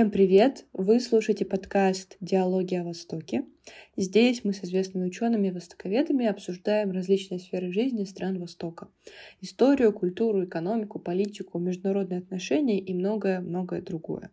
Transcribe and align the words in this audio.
Всем 0.00 0.10
привет! 0.10 0.64
Вы 0.72 0.98
слушаете 0.98 1.44
подкаст 1.44 2.16
«Диалоги 2.22 2.74
о 2.74 2.84
Востоке». 2.84 3.44
Здесь 3.98 4.44
мы 4.44 4.54
с 4.54 4.64
известными 4.64 5.04
учеными 5.04 5.48
и 5.48 5.50
востоковедами 5.50 6.24
обсуждаем 6.24 6.90
различные 6.92 7.38
сферы 7.38 7.70
жизни 7.70 8.04
стран 8.04 8.40
Востока. 8.40 8.88
Историю, 9.42 9.92
культуру, 9.92 10.46
экономику, 10.46 11.00
политику, 11.00 11.58
международные 11.58 12.20
отношения 12.20 12.80
и 12.80 12.94
многое-многое 12.94 13.82
другое. 13.82 14.30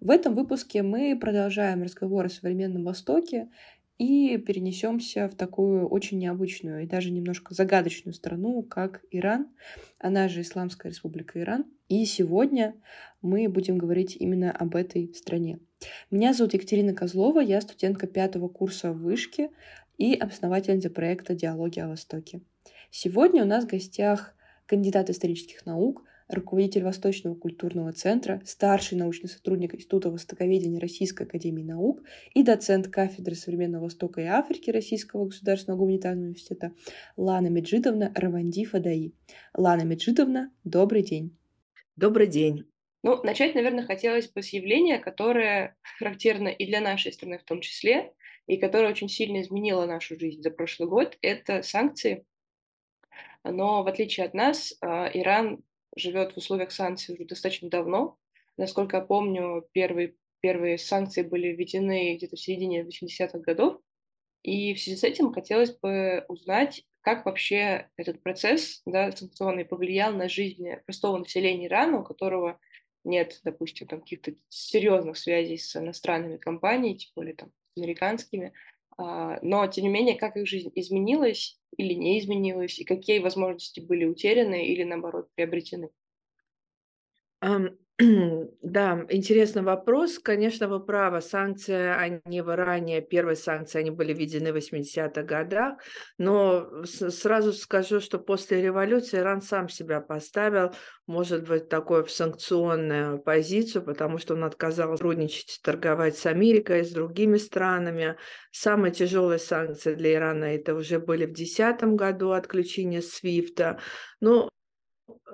В 0.00 0.08
этом 0.08 0.34
выпуске 0.34 0.82
мы 0.82 1.18
продолжаем 1.20 1.82
разговор 1.82 2.24
о 2.24 2.30
современном 2.30 2.84
Востоке 2.84 3.50
и 3.98 4.36
перенесемся 4.38 5.28
в 5.28 5.34
такую 5.34 5.86
очень 5.88 6.18
необычную 6.18 6.82
и 6.82 6.86
даже 6.86 7.10
немножко 7.10 7.54
загадочную 7.54 8.14
страну, 8.14 8.62
как 8.62 9.04
Иран, 9.10 9.48
она 9.98 10.28
же 10.28 10.40
Исламская 10.40 10.90
Республика 10.90 11.40
Иран. 11.40 11.66
И 11.88 12.04
сегодня 12.04 12.74
мы 13.22 13.48
будем 13.48 13.78
говорить 13.78 14.16
именно 14.18 14.50
об 14.50 14.74
этой 14.74 15.14
стране. 15.14 15.60
Меня 16.10 16.32
зовут 16.32 16.54
Екатерина 16.54 16.94
Козлова, 16.94 17.40
я 17.40 17.60
студентка 17.60 18.06
пятого 18.06 18.48
курса 18.48 18.92
вышки 18.92 19.50
и 19.96 20.14
основательница 20.14 20.90
проекта 20.90 21.34
«Диалоги 21.34 21.78
о 21.78 21.88
Востоке». 21.88 22.40
Сегодня 22.90 23.42
у 23.42 23.46
нас 23.46 23.64
в 23.64 23.68
гостях 23.68 24.34
кандидат 24.66 25.10
исторических 25.10 25.66
наук, 25.66 26.04
руководитель 26.28 26.82
Восточного 26.84 27.34
культурного 27.34 27.92
центра, 27.92 28.40
старший 28.44 28.98
научный 28.98 29.28
сотрудник 29.28 29.74
Института 29.74 30.10
востоковедения 30.10 30.80
Российской 30.80 31.24
академии 31.24 31.62
наук 31.62 32.02
и 32.32 32.42
доцент 32.42 32.88
кафедры 32.88 33.34
современного 33.34 33.84
Востока 33.84 34.20
и 34.20 34.24
Африки 34.24 34.70
Российского 34.70 35.26
государственного 35.26 35.78
гуманитарного 35.78 36.26
университета 36.26 36.72
Лана 37.16 37.48
Меджидовна 37.48 38.12
Раванди 38.14 38.64
Фадаи. 38.64 39.12
Лана 39.54 39.82
Меджидовна, 39.82 40.50
добрый 40.64 41.02
день. 41.02 41.36
Добрый 41.96 42.26
день. 42.26 42.64
Ну, 43.02 43.22
начать, 43.22 43.54
наверное, 43.54 43.84
хотелось 43.84 44.28
бы 44.30 44.42
с 44.42 44.48
явления, 44.54 44.98
которое 44.98 45.76
характерно 45.98 46.48
и 46.48 46.66
для 46.66 46.80
нашей 46.80 47.12
страны 47.12 47.38
в 47.38 47.44
том 47.44 47.60
числе, 47.60 48.14
и 48.46 48.56
которое 48.56 48.90
очень 48.90 49.10
сильно 49.10 49.42
изменило 49.42 49.84
нашу 49.84 50.18
жизнь 50.18 50.40
за 50.40 50.50
прошлый 50.50 50.88
год, 50.88 51.18
это 51.20 51.62
санкции. 51.62 52.24
Но 53.44 53.82
в 53.82 53.88
отличие 53.88 54.24
от 54.24 54.32
нас, 54.32 54.74
а, 54.80 55.10
Иран 55.12 55.62
живет 55.96 56.32
в 56.32 56.38
условиях 56.38 56.72
санкций 56.72 57.14
уже 57.14 57.24
достаточно 57.24 57.68
давно. 57.68 58.18
Насколько 58.56 58.98
я 58.98 59.02
помню, 59.02 59.66
первые, 59.72 60.16
первые 60.40 60.78
санкции 60.78 61.22
были 61.22 61.48
введены 61.48 62.16
где-то 62.16 62.36
в 62.36 62.40
середине 62.40 62.82
80-х 62.82 63.38
годов. 63.38 63.80
И 64.42 64.74
в 64.74 64.80
связи 64.80 64.96
с 64.96 65.04
этим 65.04 65.32
хотелось 65.32 65.76
бы 65.76 66.24
узнать, 66.28 66.84
как 67.00 67.24
вообще 67.24 67.88
этот 67.96 68.22
процесс 68.22 68.82
да, 68.86 69.10
санкционный 69.12 69.64
повлиял 69.64 70.12
на 70.12 70.28
жизнь 70.28 70.66
простого 70.86 71.18
населения 71.18 71.66
Ирана, 71.66 72.00
у 72.00 72.04
которого 72.04 72.60
нет, 73.04 73.40
допустим, 73.44 73.86
там 73.86 74.00
каких-то 74.00 74.34
серьезных 74.48 75.16
связей 75.18 75.58
с 75.58 75.76
иностранными 75.76 76.38
компаниями, 76.38 76.96
тем 76.96 77.10
более 77.14 77.34
там 77.34 77.52
американскими, 77.76 78.48
а, 78.48 78.50
но, 78.98 79.66
тем 79.68 79.84
не 79.84 79.90
менее, 79.90 80.16
как 80.16 80.36
их 80.36 80.46
жизнь 80.46 80.70
изменилась 80.74 81.58
или 81.76 81.94
не 81.94 82.18
изменилась, 82.20 82.78
и 82.78 82.84
какие 82.84 83.18
возможности 83.18 83.80
были 83.80 84.04
утеряны 84.04 84.66
или, 84.66 84.84
наоборот, 84.84 85.28
приобретены? 85.34 85.90
Да, 88.62 89.06
интересный 89.08 89.62
вопрос. 89.62 90.18
Конечно, 90.18 90.66
вы 90.68 90.84
правы. 90.84 91.20
Санкции, 91.20 91.74
они 91.74 92.40
в 92.40 92.50
Иране, 92.50 93.00
первые 93.00 93.36
санкции, 93.36 93.78
они 93.78 93.90
были 93.90 94.12
введены 94.12 94.52
в 94.52 94.56
80-х 94.56 95.22
годах. 95.22 95.78
Но 96.18 96.84
сразу 96.84 97.52
скажу, 97.52 98.00
что 98.00 98.18
после 98.18 98.62
революции 98.62 99.18
Иран 99.18 99.42
сам 99.42 99.68
себя 99.68 100.00
поставил, 100.00 100.72
может 101.06 101.48
быть, 101.48 101.68
такой 101.68 102.02
в 102.02 102.10
санкционную 102.10 103.20
позицию, 103.20 103.84
потому 103.84 104.18
что 104.18 104.34
он 104.34 104.42
отказался 104.44 104.96
сотрудничать, 104.96 105.60
торговать 105.62 106.16
с 106.16 106.26
Америкой, 106.26 106.84
с 106.84 106.90
другими 106.90 107.36
странами. 107.36 108.16
Самые 108.50 108.92
тяжелые 108.92 109.38
санкции 109.38 109.94
для 109.94 110.14
Ирана 110.14 110.46
это 110.46 110.74
уже 110.74 110.98
были 110.98 111.26
в 111.26 111.32
2010 111.32 111.84
году, 111.94 112.32
отключение 112.32 113.02
Свифта. 113.02 113.78
Но 114.20 114.48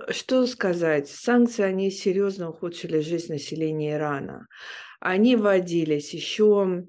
что 0.08 0.46
сказать? 0.46 1.08
Санкции, 1.08 1.62
они 1.62 1.90
серьезно 1.90 2.50
ухудшили 2.50 3.00
жизнь 3.00 3.32
населения 3.32 3.94
Ирана. 3.94 4.46
Они 4.98 5.36
вводились 5.36 6.12
еще 6.14 6.86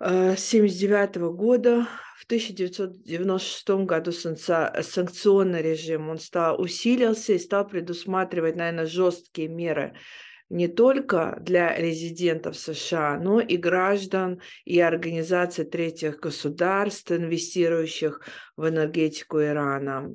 с 0.00 0.54
1979 0.54 1.16
года. 1.34 1.86
В 2.18 2.24
1996 2.24 3.68
году 3.86 4.10
санкционный 4.12 5.62
режим 5.62 6.08
он 6.10 6.18
стал, 6.18 6.60
усилился 6.60 7.34
и 7.34 7.38
стал 7.38 7.66
предусматривать, 7.66 8.56
наверное, 8.56 8.86
жесткие 8.86 9.48
меры 9.48 9.94
не 10.48 10.68
только 10.68 11.38
для 11.40 11.76
резидентов 11.76 12.56
США, 12.56 13.18
но 13.18 13.40
и 13.40 13.56
граждан 13.56 14.40
и 14.64 14.80
организаций 14.80 15.64
третьих 15.64 16.20
государств, 16.20 17.10
инвестирующих 17.10 18.20
в 18.56 18.68
энергетику 18.68 19.40
Ирана. 19.40 20.14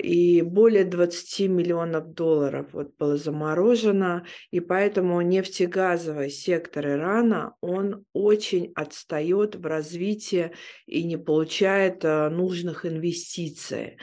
И 0.00 0.42
более 0.42 0.84
20 0.84 1.48
миллионов 1.48 2.14
долларов 2.14 2.68
вот 2.72 2.96
было 2.98 3.16
заморожено, 3.16 4.24
и 4.50 4.60
поэтому 4.60 5.20
нефтегазовый 5.22 6.30
сектор 6.30 6.86
Ирана, 6.86 7.54
он 7.60 8.04
очень 8.12 8.72
отстает 8.76 9.56
в 9.56 9.66
развитии 9.66 10.52
и 10.86 11.02
не 11.02 11.16
получает 11.16 12.04
э, 12.04 12.28
нужных 12.28 12.86
инвестиций. 12.86 13.98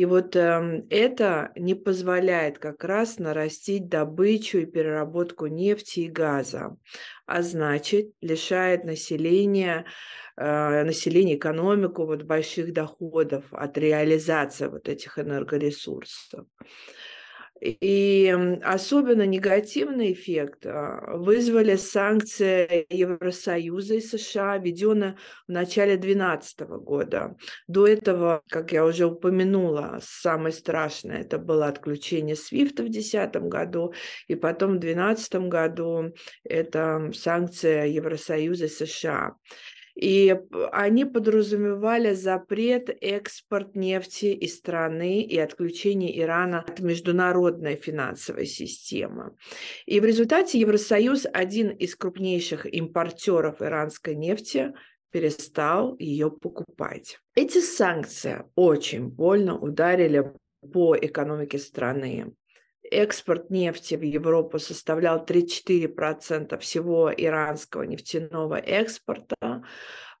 И 0.00 0.06
вот 0.06 0.34
э, 0.34 0.82
это 0.88 1.52
не 1.56 1.74
позволяет 1.74 2.58
как 2.58 2.84
раз 2.84 3.18
нарастить 3.18 3.90
добычу 3.90 4.56
и 4.60 4.64
переработку 4.64 5.46
нефти 5.46 6.00
и 6.00 6.08
газа, 6.08 6.78
а 7.26 7.42
значит 7.42 8.14
лишает 8.22 8.84
населения 8.84 9.84
э, 10.38 10.84
население, 10.84 11.36
экономику 11.36 12.06
вот 12.06 12.22
больших 12.22 12.72
доходов 12.72 13.44
от 13.50 13.76
реализации 13.76 14.68
вот 14.68 14.88
этих 14.88 15.18
энергоресурсов. 15.18 16.46
И 17.60 18.34
особенно 18.62 19.26
негативный 19.26 20.12
эффект 20.12 20.64
а, 20.64 21.16
вызвали 21.16 21.76
санкции 21.76 22.86
Евросоюза 22.88 23.96
и 23.96 24.00
США, 24.00 24.56
введенные 24.58 25.16
в 25.46 25.52
начале 25.52 25.96
2012 25.96 26.60
года. 26.60 27.36
До 27.68 27.86
этого, 27.86 28.42
как 28.48 28.72
я 28.72 28.84
уже 28.84 29.06
упомянула, 29.06 30.00
самое 30.02 30.54
страшное 30.54 31.20
это 31.20 31.38
было 31.38 31.66
отключение 31.66 32.36
Свифта 32.36 32.82
в 32.82 32.90
2010 32.90 33.36
году, 33.48 33.92
и 34.26 34.34
потом 34.34 34.76
в 34.76 34.80
2012 34.80 35.34
году 35.48 36.14
это 36.44 37.10
санкции 37.14 37.90
Евросоюза 37.90 38.66
и 38.66 38.68
США. 38.68 39.36
И 40.00 40.34
они 40.72 41.04
подразумевали 41.04 42.14
запрет 42.14 42.88
экспорт 43.02 43.76
нефти 43.76 44.26
из 44.26 44.56
страны 44.56 45.20
и 45.20 45.36
отключение 45.38 46.18
Ирана 46.18 46.60
от 46.60 46.80
международной 46.80 47.76
финансовой 47.76 48.46
системы. 48.46 49.36
И 49.84 50.00
в 50.00 50.06
результате 50.06 50.58
Евросоюз, 50.58 51.26
один 51.30 51.68
из 51.68 51.96
крупнейших 51.96 52.64
импортеров 52.64 53.60
иранской 53.60 54.14
нефти, 54.14 54.72
перестал 55.12 55.96
ее 55.98 56.30
покупать. 56.30 57.18
Эти 57.34 57.58
санкции 57.58 58.44
очень 58.54 59.08
больно 59.08 59.58
ударили 59.58 60.32
по 60.72 60.96
экономике 60.96 61.58
страны 61.58 62.32
экспорт 62.90 63.50
нефти 63.50 63.94
в 63.94 64.02
Европу 64.02 64.58
составлял 64.58 65.24
34% 65.24 66.58
всего 66.58 67.12
иранского 67.16 67.82
нефтяного 67.82 68.56
экспорта. 68.56 69.62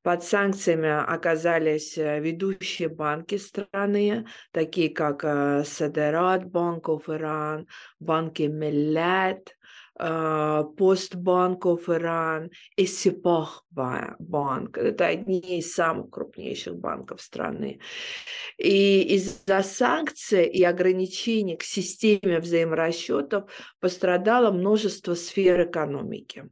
Под 0.02 0.24
санкциями 0.24 0.88
оказались 0.88 1.98
э, 1.98 2.20
ведущие 2.20 2.88
банки 2.88 3.36
страны, 3.36 4.26
такие 4.50 4.88
как 4.88 5.24
э, 5.24 5.62
Садерат, 5.64 6.46
Банков 6.46 7.10
Иран, 7.10 7.66
банки 7.98 8.44
Миллет, 8.44 9.58
а, 10.02 10.64
Постбанков 10.64 11.90
Иран 11.90 12.50
и 12.76 12.86
Сипах 12.86 13.66
банк. 13.70 14.78
Это 14.78 15.06
одни 15.06 15.58
из 15.58 15.74
самых 15.74 16.08
крупнейших 16.08 16.74
банков 16.76 17.20
страны. 17.20 17.80
И 18.56 19.02
из-за 19.16 19.62
санкций 19.62 20.46
и 20.46 20.64
ограничений 20.64 21.56
к 21.56 21.62
системе 21.62 22.40
взаиморасчетов 22.40 23.50
пострадало 23.78 24.50
множество 24.50 25.14
сфер 25.14 25.68
экономики. 25.68 26.48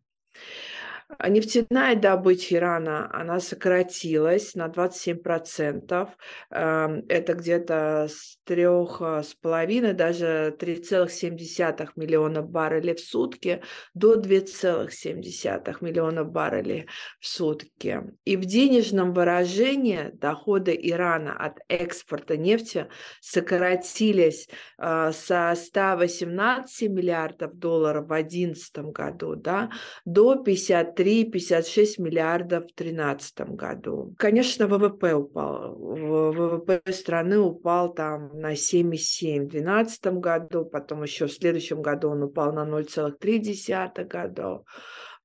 А 1.16 1.30
нефтяная 1.30 1.96
добыча 1.96 2.56
Ирана, 2.56 3.10
она 3.14 3.40
сократилась 3.40 4.54
на 4.54 4.68
27%. 4.68 6.08
Эм, 6.50 7.04
это 7.08 7.32
где-то 7.32 8.08
с 8.10 8.38
трех 8.44 9.00
с 9.00 9.34
половиной, 9.34 9.94
даже 9.94 10.54
3,7 10.58 11.92
миллиона 11.96 12.42
баррелей 12.42 12.94
в 12.94 13.00
сутки 13.00 13.62
до 13.94 14.20
2,7 14.20 15.76
миллиона 15.80 16.24
баррелей 16.24 16.86
в 17.20 17.26
сутки. 17.26 18.02
И 18.26 18.36
в 18.36 18.44
денежном 18.44 19.14
выражении 19.14 20.10
доходы 20.12 20.78
Ирана 20.78 21.32
от 21.32 21.58
экспорта 21.68 22.36
нефти 22.36 22.86
сократились 23.22 24.46
э, 24.78 25.12
со 25.14 25.54
118 25.56 26.90
миллиардов 26.90 27.54
долларов 27.54 28.04
в 28.04 28.08
2011 28.08 28.76
году 28.92 29.36
да, 29.36 29.70
до 30.04 30.36
50 30.36 30.97
53-56 30.98 32.00
миллиардов 32.02 32.64
в 32.64 32.74
2013 32.74 33.40
году. 33.54 34.14
Конечно, 34.18 34.66
ВВП 34.66 35.14
упал. 35.14 35.76
ВВП 35.76 36.82
страны 36.92 37.38
упал 37.38 37.94
там 37.94 38.38
на 38.38 38.54
7,7 38.54 39.46
в 39.46 39.48
2012 39.48 40.06
году, 40.06 40.64
потом 40.64 41.02
еще 41.02 41.26
в 41.26 41.32
следующем 41.32 41.82
году 41.82 42.10
он 42.10 42.22
упал 42.22 42.52
на 42.52 42.64
0,3 42.64 44.04
году. 44.04 44.64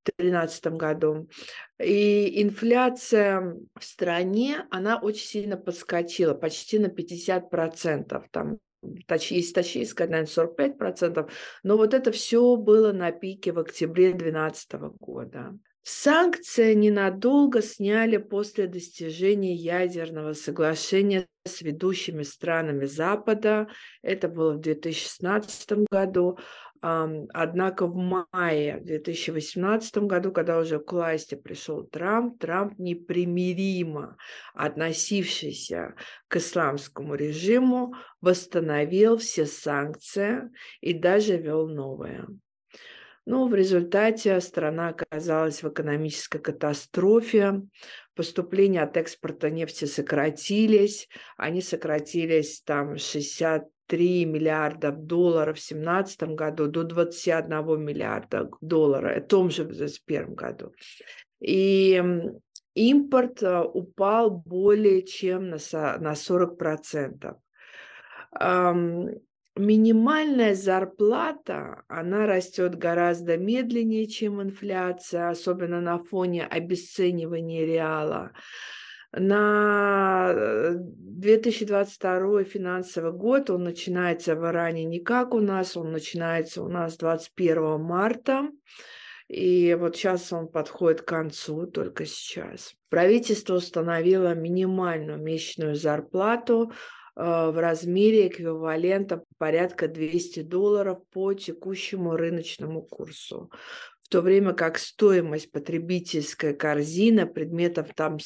В 0.02 0.12
2013 0.18 0.66
году. 0.68 1.30
И 1.82 2.44
инфляция 2.44 3.56
в 3.80 3.84
стране, 3.84 4.66
она 4.70 5.00
очень 5.00 5.26
сильно 5.26 5.58
подскочила, 5.58 6.34
почти 6.34 6.78
на 6.78 6.88
50%. 6.88 8.24
Там 8.32 8.58
есть 9.30 9.56
точнее 9.56 9.86
сказать, 9.86 10.12
наверное, 10.12 10.32
45%, 10.32 11.30
но 11.64 11.78
вот 11.78 11.94
это 11.94 12.12
все 12.12 12.56
было 12.56 12.92
на 12.92 13.12
пике 13.12 13.52
в 13.52 13.60
октябре 13.60 14.14
2012 14.14 14.74
года. 15.00 15.58
Санкции 15.86 16.74
ненадолго 16.74 17.62
сняли 17.62 18.16
после 18.16 18.68
достижения 18.68 19.54
ядерного 19.54 20.32
соглашения 20.32 21.28
с 21.46 21.62
ведущими 21.62 22.24
странами 22.24 22.86
Запада. 22.86 23.68
Это 24.02 24.30
было 24.30 24.54
в 24.54 24.62
2016 24.62 25.72
году. 25.92 26.38
Однако 26.86 27.88
в 27.88 27.96
мае 27.96 28.82
2018 28.82 30.00
году, 30.00 30.34
когда 30.34 30.60
уже 30.60 30.80
к 30.80 30.92
власти 30.92 31.36
пришел 31.36 31.86
Трамп, 31.86 32.40
Трамп 32.40 32.78
непримиримо 32.78 34.18
относившийся 34.54 35.96
к 36.28 36.36
исламскому 36.36 37.16
режиму, 37.16 37.94
восстановил 38.20 39.16
все 39.16 39.46
санкции 39.46 40.50
и 40.82 40.94
даже 40.94 41.38
ввел 41.38 41.70
новые. 41.70 42.28
Но 43.26 43.48
в 43.48 43.56
результате 43.56 44.42
страна 44.42 44.90
оказалась 44.90 45.64
в 45.64 45.70
экономической 45.70 46.40
катастрофе. 46.40 47.62
Поступления 48.14 48.82
от 48.82 48.98
экспорта 48.98 49.50
нефти 49.50 49.86
сократились. 49.86 51.08
Они 51.38 51.62
сократились 51.62 52.62
там 52.62 52.98
60 52.98 53.73
3 53.88 54.26
миллиарда 54.26 54.92
долларов 54.92 55.58
в 55.58 55.68
2017 55.68 56.24
году 56.36 56.68
до 56.68 56.84
21 56.84 57.84
миллиарда 57.84 58.50
долларов 58.62 59.24
в 59.24 59.28
том 59.28 59.50
же 59.50 59.64
2021 59.64 60.34
году. 60.34 60.74
И 61.40 62.04
импорт 62.76 63.44
э, 63.44 63.62
упал 63.62 64.32
более 64.32 65.04
чем 65.04 65.50
на 65.50 65.58
40%. 65.58 67.36
Минимальная 69.56 70.56
зарплата, 70.56 71.84
она 71.88 72.26
растет 72.26 72.76
гораздо 72.76 73.38
медленнее, 73.38 74.08
чем 74.08 74.42
инфляция, 74.42 75.30
особенно 75.30 75.80
на 75.80 76.00
фоне 76.00 76.44
обесценивания 76.44 77.64
реала. 77.64 78.32
На 79.16 80.34
2022 80.74 82.42
э, 82.42 82.44
финансовый 82.46 83.12
год 83.12 83.52
он 83.52 83.64
начинается 83.64 84.36
в 84.36 84.44
Иране 84.44 84.86
не 84.86 85.00
как 85.00 85.36
у 85.36 85.40
нас, 85.40 85.78
он 85.78 85.92
начинается 85.92 86.64
у 86.64 86.68
нас 86.68 86.98
21 86.98 87.80
марта. 87.80 88.50
И 89.28 89.76
вот 89.80 89.96
сейчас 89.96 90.34
он 90.34 90.48
подходит 90.48 91.04
к 91.04 91.08
концу, 91.08 91.68
только 91.68 92.06
сейчас. 92.06 92.74
Правительство 92.90 93.56
установило 93.56 94.34
минимальную 94.34 95.22
месячную 95.22 95.76
зарплату 95.76 96.72
э, 97.16 97.22
в 97.22 97.60
размере 97.60 98.28
эквивалента 98.28 99.24
порядка 99.38 99.88
200 99.88 100.42
долларов 100.42 101.00
по 101.12 101.34
текущему 101.34 102.16
рыночному 102.16 102.82
курсу 102.82 103.52
то 104.10 104.22
время 104.22 104.54
как 104.54 104.78
стоимость 104.78 105.52
потребительской 105.52 106.54
корзины 106.54 107.26
предметов 107.26 107.90
там 107.96 108.18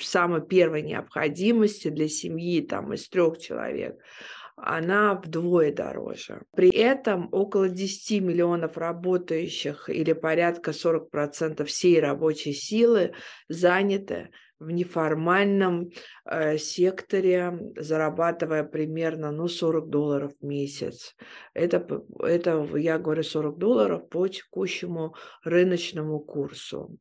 самой 0.00 0.46
первой 0.46 0.82
необходимости 0.82 1.88
для 1.88 2.08
семьи 2.08 2.60
там 2.60 2.92
из 2.92 3.08
трех 3.08 3.38
человек, 3.38 3.96
она 4.56 5.14
вдвое 5.14 5.72
дороже. 5.72 6.42
При 6.54 6.70
этом 6.70 7.28
около 7.32 7.68
10 7.68 8.22
миллионов 8.22 8.76
работающих 8.76 9.88
или 9.88 10.12
порядка 10.12 10.72
40% 10.72 11.64
всей 11.64 12.00
рабочей 12.00 12.52
силы 12.52 13.12
заняты 13.48 14.30
в 14.58 14.70
неформальном 14.70 15.90
э, 16.24 16.58
секторе, 16.58 17.58
зарабатывая 17.76 18.64
примерно 18.64 19.30
ну, 19.30 19.48
40 19.48 19.88
долларов 19.88 20.32
в 20.40 20.44
месяц. 20.44 21.14
Это, 21.54 22.02
это, 22.20 22.66
я 22.76 22.98
говорю, 22.98 23.22
40 23.22 23.58
долларов 23.58 24.08
по 24.08 24.28
текущему 24.28 25.14
рыночному 25.44 26.20
курсу 26.20 26.98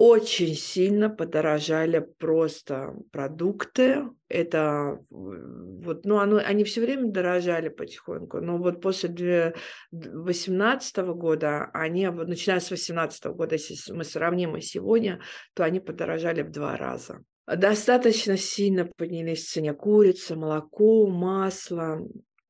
очень 0.00 0.54
сильно 0.54 1.10
подорожали 1.10 1.98
просто 2.18 2.94
продукты. 3.12 4.04
Это 4.28 4.98
вот, 5.10 6.06
ну, 6.06 6.16
оно, 6.16 6.38
они 6.38 6.64
все 6.64 6.80
время 6.80 7.10
дорожали 7.10 7.68
потихоньку, 7.68 8.40
но 8.40 8.56
вот 8.56 8.80
после 8.80 9.10
2018 9.10 10.96
года, 10.96 11.68
они, 11.74 12.08
начиная 12.08 12.60
с 12.60 12.68
2018 12.68 13.26
года, 13.26 13.56
если 13.56 13.92
мы 13.92 14.04
сравним 14.04 14.56
и 14.56 14.62
сегодня, 14.62 15.20
то 15.52 15.64
они 15.64 15.80
подорожали 15.80 16.40
в 16.40 16.50
два 16.50 16.78
раза. 16.78 17.22
Достаточно 17.46 18.38
сильно 18.38 18.86
поднялись 18.96 19.44
в 19.44 19.52
цене 19.52 19.74
курица, 19.74 20.34
молоко, 20.34 21.08
масло. 21.08 22.00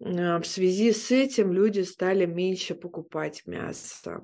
А, 0.03 0.41
в 0.41 0.47
связи 0.47 0.93
с 0.93 1.11
этим 1.11 1.53
люди 1.53 1.81
стали 1.81 2.25
меньше 2.25 2.75
покупать 2.75 3.43
мясо. 3.47 4.23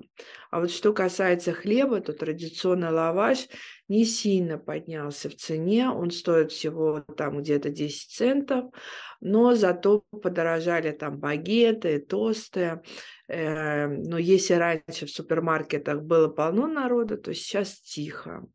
А 0.49 0.59
вот 0.59 0.71
что 0.71 0.91
касается 0.91 1.53
хлеба, 1.53 2.01
то 2.01 2.13
традиционный 2.13 2.89
лаваш 2.89 3.47
не 3.87 4.03
сильно 4.03 4.57
поднялся 4.57 5.29
в 5.29 5.35
цене, 5.35 5.89
он 5.89 6.09
стоит 6.09 6.51
всего 6.51 7.01
там 7.15 7.39
где-то 7.39 7.69
10 7.69 8.11
центов, 8.11 8.65
но 9.21 9.55
зато 9.55 10.03
подорожали 10.11 10.91
там 10.91 11.19
багеты, 11.19 11.99
тосты. 11.99 12.81
Э, 13.27 13.87
но 13.87 14.17
если 14.17 14.55
раньше 14.55 15.05
в 15.05 15.11
супермаркетах 15.11 16.01
было 16.01 16.27
полно 16.27 16.67
народа, 16.67 17.17
то 17.17 17.33
сейчас 17.33 17.79
тихо. 17.81 18.47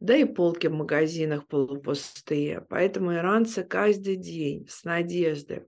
Да 0.00 0.16
и 0.16 0.24
полки 0.24 0.66
в 0.66 0.72
магазинах 0.72 1.46
полупустые. 1.46 2.66
Поэтому 2.68 3.14
иранцы 3.14 3.62
каждый 3.62 4.16
день 4.16 4.66
с 4.68 4.84
надеждой 4.84 5.60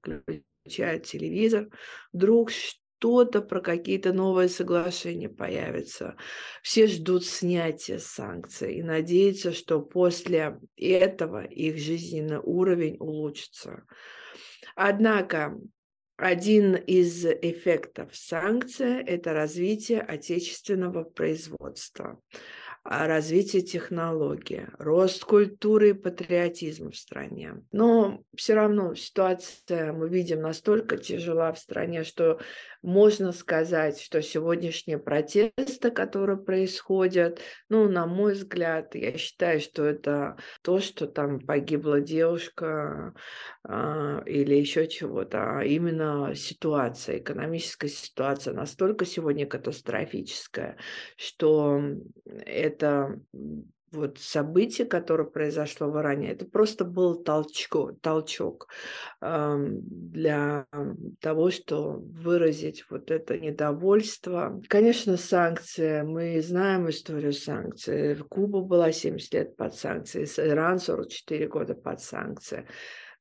включает 0.67 1.05
телевизор, 1.05 1.69
вдруг 2.13 2.51
что-то 2.51 3.41
про 3.41 3.61
какие-то 3.61 4.13
новые 4.13 4.49
соглашения 4.49 5.29
появится. 5.29 6.17
Все 6.63 6.87
ждут 6.87 7.25
снятия 7.25 7.99
санкций 7.99 8.75
и 8.75 8.83
надеются, 8.83 9.53
что 9.53 9.81
после 9.81 10.59
этого 10.77 11.45
их 11.45 11.79
жизненный 11.79 12.41
уровень 12.43 12.97
улучшится. 12.99 13.85
Однако 14.75 15.59
один 16.17 16.75
из 16.75 17.25
эффектов 17.25 18.17
санкций– 18.17 19.03
это 19.07 19.33
развитие 19.33 20.01
отечественного 20.01 21.05
производства. 21.05 22.21
Развитие 22.88 23.62
технологии, 23.62 24.69
рост 24.78 25.25
культуры 25.25 25.90
и 25.90 25.93
патриотизма 25.93 26.93
в 26.93 26.97
стране. 26.97 27.55
Но 27.73 28.23
все 28.37 28.55
равно 28.55 28.95
ситуация, 28.95 29.93
мы 29.93 30.09
видим, 30.09 30.43
настолько 30.43 30.97
тяжела 30.97 31.52
в 31.52 31.59
стране, 31.59 32.05
что 32.05 32.38
можно 32.87 33.33
сказать, 33.33 34.00
что 34.00 34.23
сегодняшние 34.23 34.99
протесты, 34.99 35.90
которые 35.90 36.38
происходят, 36.38 37.40
ну, 37.69 37.88
на 37.88 38.07
мой 38.07 38.35
взгляд, 38.35 38.95
я 38.95 39.19
считаю, 39.19 39.61
что 39.61 39.85
это 39.85 40.37
то, 40.62 40.78
что 40.78 41.09
там 41.09 41.40
погибла 41.40 42.00
девушка 42.00 43.12
э, 43.69 44.23
или 44.26 44.55
еще 44.55 44.87
чего-то, 44.87 45.59
а 45.59 45.64
именно 45.64 46.33
ситуация, 46.37 47.19
экономическая 47.19 47.88
ситуация 47.88 48.55
настолько 48.55 49.05
сегодня 49.05 49.47
катастрофическая, 49.47 50.78
что 51.16 51.83
это 52.25 53.21
вот 53.93 54.19
событие, 54.19 54.87
которое 54.87 55.25
произошло 55.25 55.90
в 55.90 55.99
Иране, 55.99 56.33
это 56.33 56.45
просто 56.45 56.85
был 56.85 57.23
толчко, 57.23 57.97
толчок 58.02 58.69
для 59.21 60.66
того, 61.21 61.50
что 61.50 61.93
выразить 62.00 62.85
вот 62.90 63.11
это 63.11 63.38
недовольство. 63.38 64.61
Конечно, 64.69 65.16
санкции, 65.16 66.02
мы 66.02 66.40
знаем 66.43 66.88
историю 66.90 67.33
санкций. 67.33 68.16
Куба 68.16 68.61
была 68.61 68.93
70 68.93 69.35
лет 69.35 69.57
под 69.57 69.75
санкции, 69.75 70.25
Иран 70.38 70.78
44 70.78 71.49
года 71.49 71.75
под 71.75 72.00
санкции. 72.00 72.66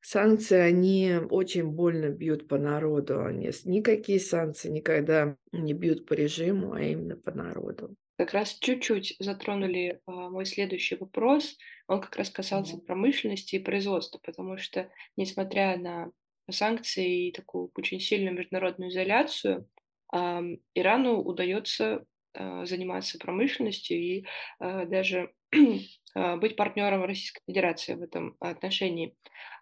Санкции, 0.01 0.57
они 0.57 1.19
очень 1.31 1.65
больно 1.65 2.09
бьют 2.09 2.47
по 2.47 2.59
народу. 2.59 3.23
Они, 3.23 3.49
никакие 3.63 4.19
санкции 4.19 4.69
никогда 4.69 5.35
не 5.51 5.73
бьют 5.73 6.05
по 6.05 6.13
режиму, 6.13 6.73
а 6.73 6.81
именно 6.81 7.15
по 7.15 7.31
народу 7.31 7.95
как 8.17 8.33
раз 8.33 8.57
чуть-чуть 8.59 9.15
затронули 9.19 9.99
э, 10.07 10.11
мой 10.11 10.45
следующий 10.45 10.95
вопрос. 10.95 11.57
Он 11.87 12.01
как 12.01 12.15
раз 12.15 12.29
касался 12.29 12.77
mm-hmm. 12.77 12.85
промышленности 12.85 13.55
и 13.55 13.59
производства, 13.59 14.19
потому 14.23 14.57
что, 14.57 14.89
несмотря 15.17 15.77
на 15.77 16.11
санкции 16.49 17.27
и 17.27 17.31
такую 17.31 17.71
очень 17.75 17.99
сильную 17.99 18.35
международную 18.35 18.89
изоляцию, 18.89 19.67
э, 20.13 20.41
Ирану 20.73 21.21
удается 21.21 22.05
э, 22.33 22.65
заниматься 22.65 23.17
промышленностью 23.19 23.97
и 23.97 24.25
э, 24.59 24.85
даже 24.85 25.31
э, 25.51 26.35
быть 26.37 26.55
партнером 26.55 27.03
Российской 27.03 27.41
Федерации 27.47 27.95
в 27.95 28.01
этом 28.01 28.37
отношении. 28.39 29.15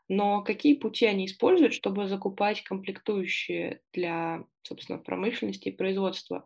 Но 0.10 0.44
какие 0.44 0.76
пути 0.76 1.06
они 1.06 1.26
используют, 1.26 1.74
чтобы 1.74 2.08
закупать 2.08 2.64
комплектующие 2.64 3.82
для, 3.94 4.44
собственно, 4.62 4.98
промышленности 4.98 5.70
и 5.70 5.76
производства? 5.76 6.46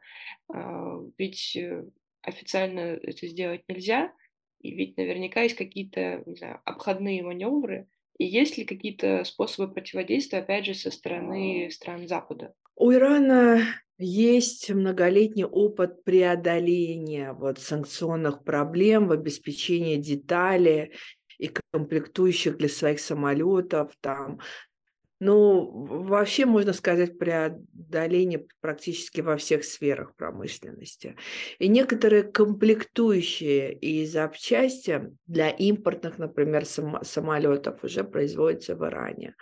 А, 0.53 0.99
ведь 1.17 1.55
э, 1.55 1.85
официально 2.21 2.79
это 2.79 3.27
сделать 3.27 3.63
нельзя, 3.67 4.13
и 4.61 4.73
ведь 4.73 4.97
наверняка 4.97 5.41
есть 5.41 5.55
какие-то, 5.55 6.23
знаю, 6.25 6.61
обходные 6.65 7.23
маневры, 7.23 7.87
и 8.17 8.25
есть 8.25 8.57
ли 8.57 8.65
какие-то 8.65 9.23
способы 9.23 9.73
противодействия, 9.73 10.39
опять 10.39 10.65
же, 10.65 10.73
со 10.73 10.89
стороны 10.89 11.69
стран 11.71 12.07
Запада? 12.07 12.53
У 12.75 12.91
Ирана 12.91 13.61
есть 13.99 14.69
многолетний 14.71 15.45
опыт 15.45 16.03
преодоления 16.03 17.33
вот 17.33 17.59
санкционных 17.59 18.43
проблем 18.43 19.07
в 19.07 19.11
обеспечении 19.11 19.97
деталей 19.97 20.93
и 21.37 21.51
комплектующих 21.71 22.57
для 22.57 22.69
своих 22.69 22.99
самолетов, 22.99 23.93
там, 24.01 24.39
ну, 25.19 25.71
вообще 25.71 26.45
можно 26.45 26.73
сказать 26.73 27.17
преодоление 27.17 28.45
практически 28.61 29.21
во 29.21 29.35
всех 29.37 29.63
сферах 29.63 30.15
промышленности. 30.15 31.15
И 31.57 31.67
некоторые 31.67 32.21
комплектующие 32.21 33.73
и 33.73 34.05
запчасти 34.05 35.11
для 35.25 35.49
импортных, 35.49 36.19
например, 36.19 36.65
самолетов 36.65 37.83
уже 37.83 38.03
производятся 38.03 38.75
в 38.75 38.85
Иране. 38.85 39.35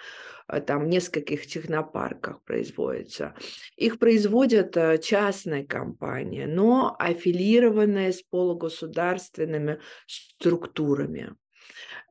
А 0.47 0.61
там 0.61 0.85
в 0.85 0.87
нескольких 0.87 1.45
технопарках 1.45 2.41
производятся. 2.43 3.35
Их 3.75 3.99
производят 3.99 4.77
э, 4.77 4.99
частные 4.99 5.65
компании, 5.65 6.45
но 6.45 6.95
аффилированные 6.99 8.13
с 8.13 8.21
полугосударственными 8.21 9.79
структурами. 10.05 11.35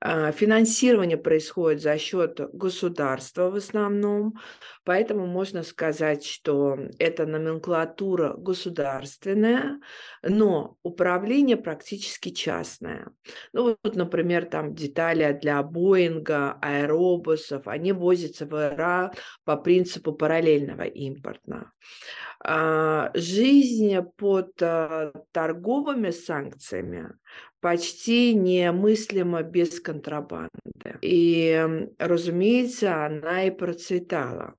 А, 0.00 0.32
финансирование 0.32 1.16
происходит 1.16 1.80
за 1.80 1.96
счет 1.98 2.38
государства 2.52 3.50
в 3.50 3.56
основном, 3.56 4.34
поэтому 4.84 5.26
можно 5.26 5.62
сказать, 5.62 6.24
что 6.24 6.76
это 6.98 7.26
номенклатура 7.26 8.34
государственная, 8.36 9.80
но 10.22 10.76
управление 10.82 11.56
практически 11.56 12.30
частное. 12.30 13.08
Ну 13.52 13.76
вот, 13.82 13.96
например, 13.96 14.46
там 14.46 14.74
детали 14.74 15.38
для 15.40 15.62
Боинга, 15.62 16.58
аэробусов, 16.60 17.66
они 17.66 17.92
возятся 17.92 18.46
в 18.46 18.52
ИРА 18.52 19.12
по 19.44 19.56
принципу 19.56 20.12
параллельного 20.12 20.82
импорта. 20.82 21.70
А, 22.46 23.10
жизнь 23.14 23.96
под 24.16 24.62
а, 24.62 25.12
торговыми 25.32 26.10
санкциями 26.10 27.14
почти 27.60 28.34
немыслима 28.34 29.42
без 29.42 29.80
контрабанды. 29.80 30.50
И, 31.00 31.88
разумеется, 31.98 33.06
она 33.06 33.44
и 33.44 33.50
процветала. 33.50 34.56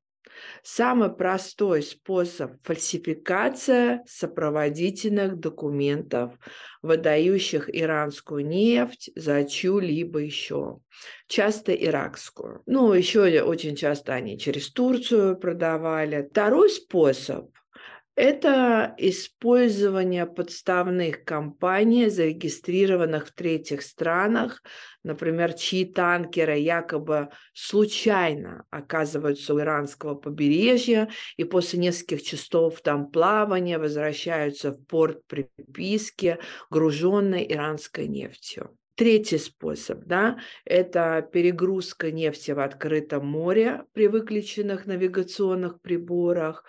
Самый 0.64 1.14
простой 1.14 1.84
способ 1.84 2.54
фальсификация 2.64 4.04
сопроводительных 4.08 5.38
документов, 5.40 6.34
выдающих 6.82 7.70
иранскую 7.74 8.46
нефть 8.46 9.12
за 9.16 9.46
чью-либо 9.46 10.20
еще, 10.20 10.80
часто 11.28 11.72
иракскую. 11.72 12.64
Ну, 12.66 12.92
еще 12.94 13.44
очень 13.44 13.76
часто 13.76 14.14
они 14.16 14.40
через 14.40 14.72
Турцию 14.72 15.38
продавали. 15.38 16.28
Второй 16.30 16.72
способ 16.72 17.52
это 18.16 18.96
использование 18.98 20.26
подставных 20.26 21.26
компаний, 21.26 22.10
зарегистрированных 22.10 23.28
в 23.28 23.32
третьих 23.34 23.82
странах, 23.82 24.64
например, 25.04 25.54
чьи 25.54 25.86
танкеры 25.86 26.58
якобы 26.58 27.30
случайно 27.54 28.64
оказываются 28.70 29.54
у 29.54 29.60
иранского 29.60 30.16
побережья 30.16 31.10
и 31.36 31.44
после 31.44 31.80
нескольких 31.80 32.24
часов 32.24 32.82
там 32.82 33.12
плавания 33.12 33.78
возвращаются 33.78 34.72
в 34.72 34.86
порт 34.86 35.26
приписки, 35.28 36.38
груженной 36.70 37.46
иранской 37.48 38.08
нефтью. 38.08 38.78
Третий 38.96 39.40
способ, 39.40 40.06
да, 40.06 40.40
это 40.64 41.22
перегрузка 41.34 42.14
нефти 42.14 42.52
в 42.52 42.62
открытом 42.62 43.28
море 43.28 43.84
при 43.92 44.08
выключенных 44.08 44.86
навигационных 44.86 45.82
приборах. 45.82 46.64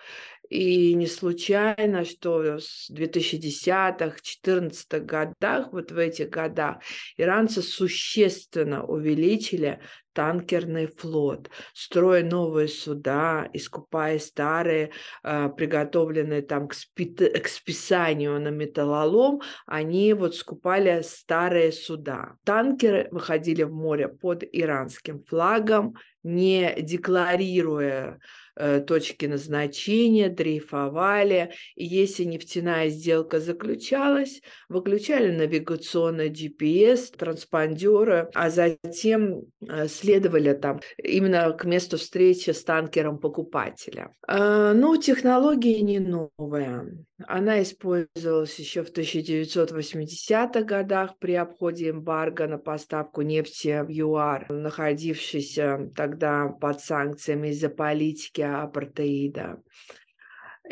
И 0.49 0.93
не 0.93 1.07
случайно, 1.07 2.05
что 2.05 2.59
с 2.59 2.89
2010-2014 2.91 4.99
годах, 5.01 5.73
вот 5.73 5.91
в 5.91 5.97
этих 5.97 6.29
годах, 6.29 6.77
иранцы 7.17 7.61
существенно 7.61 8.85
увеличили 8.85 9.81
танкерный 10.17 10.87
флот, 10.87 11.51
строя 11.75 12.23
новые 12.23 12.69
суда, 12.69 13.47
искупая 13.53 14.17
старые, 14.17 14.89
э, 15.23 15.49
приготовленные 15.55 16.41
там 16.41 16.67
к, 16.67 16.73
спи- 16.73 17.39
к 17.39 17.47
списанию 17.47 18.41
на 18.41 18.47
металлолом, 18.47 19.41
они 19.67 20.13
вот 20.13 20.35
скупали 20.35 21.03
старые 21.03 21.71
суда. 21.71 22.33
Танкеры 22.45 23.09
выходили 23.11 23.61
в 23.61 23.71
море 23.71 24.07
под 24.07 24.43
иранским 24.51 25.23
флагом, 25.23 25.93
не 26.23 26.75
декларируя 26.81 28.19
Э, 28.59 28.79
точки 28.79 29.27
назначения, 29.27 30.29
дрейфовали. 30.29 31.51
И 31.75 31.85
если 31.85 32.23
нефтяная 32.23 32.89
сделка 32.89 33.39
заключалась, 33.39 34.41
выключали 34.67 35.29
навигационный 35.29 36.29
GPS, 36.29 37.15
транспондеры, 37.15 38.29
а 38.33 38.49
затем 38.49 39.43
э, 39.61 39.87
следовали 39.87 40.53
там 40.53 40.79
именно 40.97 41.51
к 41.51 41.65
месту 41.65 41.97
встречи 41.97 42.49
с 42.49 42.63
танкером 42.63 43.19
покупателя. 43.19 44.11
Э, 44.27 44.73
ну, 44.73 44.97
технология 44.97 45.81
не 45.81 45.99
новая. 45.99 46.87
Она 47.27 47.61
использовалась 47.61 48.57
еще 48.57 48.83
в 48.83 48.91
1980-х 48.91 50.61
годах 50.63 51.19
при 51.19 51.33
обходе 51.33 51.91
эмбарго 51.91 52.47
на 52.47 52.57
поставку 52.57 53.21
нефти 53.21 53.83
в 53.83 53.89
ЮАР, 53.89 54.47
находившийся 54.49 55.91
тогда 56.07 56.47
под 56.47 56.79
санкциями 56.79 57.49
из-за 57.49 57.69
политики 57.69 58.41
апартеида. 58.41 59.61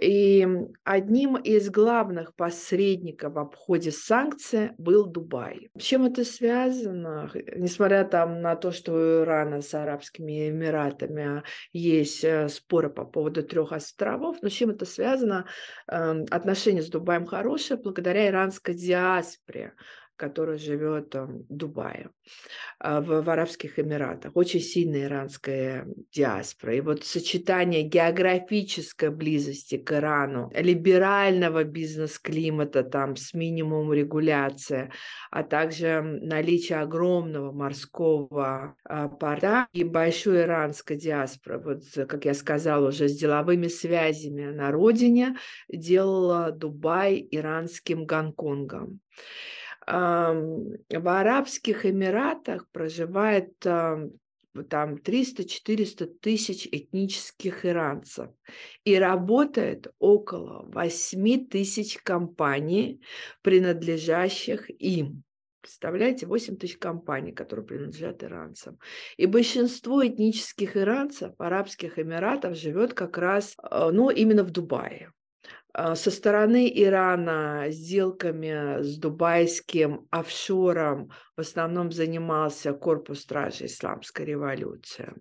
И 0.01 0.45
одним 0.83 1.37
из 1.37 1.69
главных 1.69 2.35
посредников 2.35 3.33
в 3.33 3.39
обходе 3.39 3.91
санкций 3.91 4.71
был 4.77 5.05
Дубай. 5.05 5.69
С 5.77 5.83
чем 5.83 6.05
это 6.05 6.25
связано? 6.25 7.31
Несмотря 7.55 8.03
там 8.03 8.41
на 8.41 8.57
то, 8.57 8.71
что 8.71 8.91
у 8.91 9.23
Ирана 9.23 9.61
с 9.61 9.73
Арабскими 9.73 10.49
Эмиратами 10.49 11.43
есть 11.71 12.25
э, 12.25 12.49
споры 12.49 12.89
по 12.89 13.05
поводу 13.05 13.41
трех 13.41 13.71
островов, 13.71 14.37
но 14.41 14.49
с 14.49 14.51
чем 14.51 14.71
это 14.71 14.85
связано? 14.85 15.45
Эм, 15.87 16.25
отношения 16.29 16.81
с 16.81 16.89
Дубаем 16.89 17.25
хорошие 17.25 17.77
благодаря 17.77 18.27
иранской 18.27 18.73
диаспоре 18.73 19.75
который 20.15 20.57
живет 20.57 21.13
в 21.13 21.45
Дубае, 21.49 22.09
а, 22.79 23.01
в, 23.01 23.21
в 23.21 23.29
Арабских 23.29 23.79
Эмиратах. 23.79 24.35
Очень 24.35 24.61
сильная 24.61 25.05
иранская 25.05 25.87
диаспора. 26.11 26.75
И 26.75 26.81
вот 26.81 27.03
сочетание 27.03 27.83
географической 27.83 29.09
близости 29.09 29.77
к 29.77 29.91
Ирану, 29.91 30.51
либерального 30.55 31.63
бизнес-климата 31.63 32.83
там 32.83 33.15
с 33.15 33.33
минимумом 33.33 33.93
регуляции, 33.93 34.91
а 35.31 35.43
также 35.43 36.01
наличие 36.01 36.79
огромного 36.79 37.51
морского 37.51 38.75
а, 38.83 39.07
порта 39.09 39.67
и 39.73 39.83
большой 39.83 40.41
иранской 40.41 40.97
диаспоры, 40.97 41.59
вот, 41.59 42.07
как 42.07 42.25
я 42.25 42.33
сказала, 42.33 42.89
уже 42.89 43.07
с 43.07 43.17
деловыми 43.17 43.67
связями 43.67 44.45
на 44.45 44.71
родине, 44.71 45.37
делала 45.69 46.51
Дубай 46.51 47.27
иранским 47.31 48.05
Гонконгом. 48.05 48.99
В 49.87 50.77
Арабских 50.89 51.85
Эмиратах 51.85 52.67
проживает 52.71 53.53
там 54.63 54.95
300-400 54.95 56.05
тысяч 56.21 56.67
этнических 56.71 57.65
иранцев. 57.65 58.29
И 58.83 58.97
работает 58.97 59.93
около 59.99 60.65
8 60.71 61.47
тысяч 61.47 61.97
компаний, 61.97 63.01
принадлежащих 63.41 64.69
им. 64.81 65.23
Представляете, 65.61 66.27
8 66.27 66.57
тысяч 66.57 66.77
компаний, 66.77 67.31
которые 67.31 67.65
принадлежат 67.65 68.23
иранцам. 68.23 68.77
И 69.17 69.25
большинство 69.25 70.05
этнических 70.05 70.77
иранцев, 70.77 71.33
арабских 71.39 71.97
эмиратов, 71.97 72.55
живет 72.55 72.93
как 72.93 73.17
раз, 73.17 73.55
э, 73.57 73.89
ну, 73.91 74.11
именно 74.11 74.43
в 74.43 74.51
Дубае. 74.51 75.11
А, 75.77 75.95
со 75.95 76.09
стороны 76.09 76.71
Ирана 76.73 77.65
сделками 77.67 78.81
с 78.81 78.97
дубайским 78.97 80.07
офшором 80.09 81.11
в 81.37 81.41
основном 81.41 81.91
занимался 81.91 82.73
корпус 82.73 83.21
стражи 83.21 83.65
исламской 83.65 84.25
революции. 84.25 85.13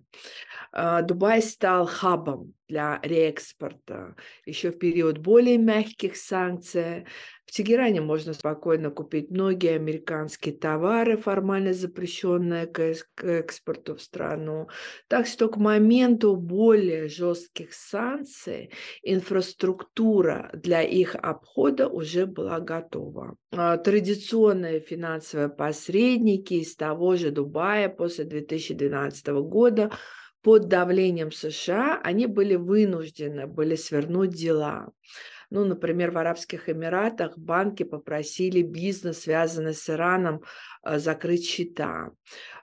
А, 0.71 1.01
Дубай 1.01 1.41
стал 1.41 1.85
хабом 1.85 2.53
для 2.67 2.99
реэкспорта 3.03 4.15
еще 4.45 4.71
в 4.71 4.79
период 4.79 5.19
более 5.19 5.57
мягких 5.57 6.15
санкций. 6.15 7.05
В 7.45 7.51
Тегеране 7.51 8.01
можно 8.01 8.33
спокойно 8.33 8.89
купить 8.89 9.29
многие 9.29 9.75
американские 9.75 10.55
товары, 10.55 11.15
формально 11.15 11.73
запрещенные 11.73 12.65
к 12.65 13.23
экспорту 13.23 13.95
в 13.95 14.01
страну. 14.01 14.67
Так 15.07 15.27
что 15.27 15.47
к 15.47 15.57
моменту 15.57 16.35
более 16.35 17.07
жестких 17.07 17.73
санкций 17.73 18.71
инфраструктура 19.03 20.49
для 20.53 20.81
их 20.81 21.15
обхода 21.15 21.87
уже 21.87 22.25
была 22.25 22.59
готова. 22.59 23.35
А, 23.51 23.77
традиционные 23.77 24.79
финансовые 24.79 25.49
посредники 25.49 26.04
из 26.13 26.75
того 26.75 27.15
же 27.15 27.31
Дубая 27.31 27.89
после 27.89 28.25
2012 28.25 29.27
года 29.27 29.91
под 30.41 30.67
давлением 30.67 31.31
США 31.31 31.99
они 32.03 32.27
были 32.27 32.55
вынуждены 32.55 33.47
были 33.47 33.75
свернуть 33.75 34.29
дела. 34.29 34.91
Ну, 35.49 35.65
например, 35.65 36.11
в 36.11 36.17
Арабских 36.17 36.69
Эмиратах 36.69 37.37
банки 37.37 37.83
попросили 37.83 38.61
бизнес, 38.61 39.21
связанный 39.21 39.73
с 39.73 39.89
Ираном, 39.89 40.43
закрыть 40.85 41.45
счета. 41.45 42.11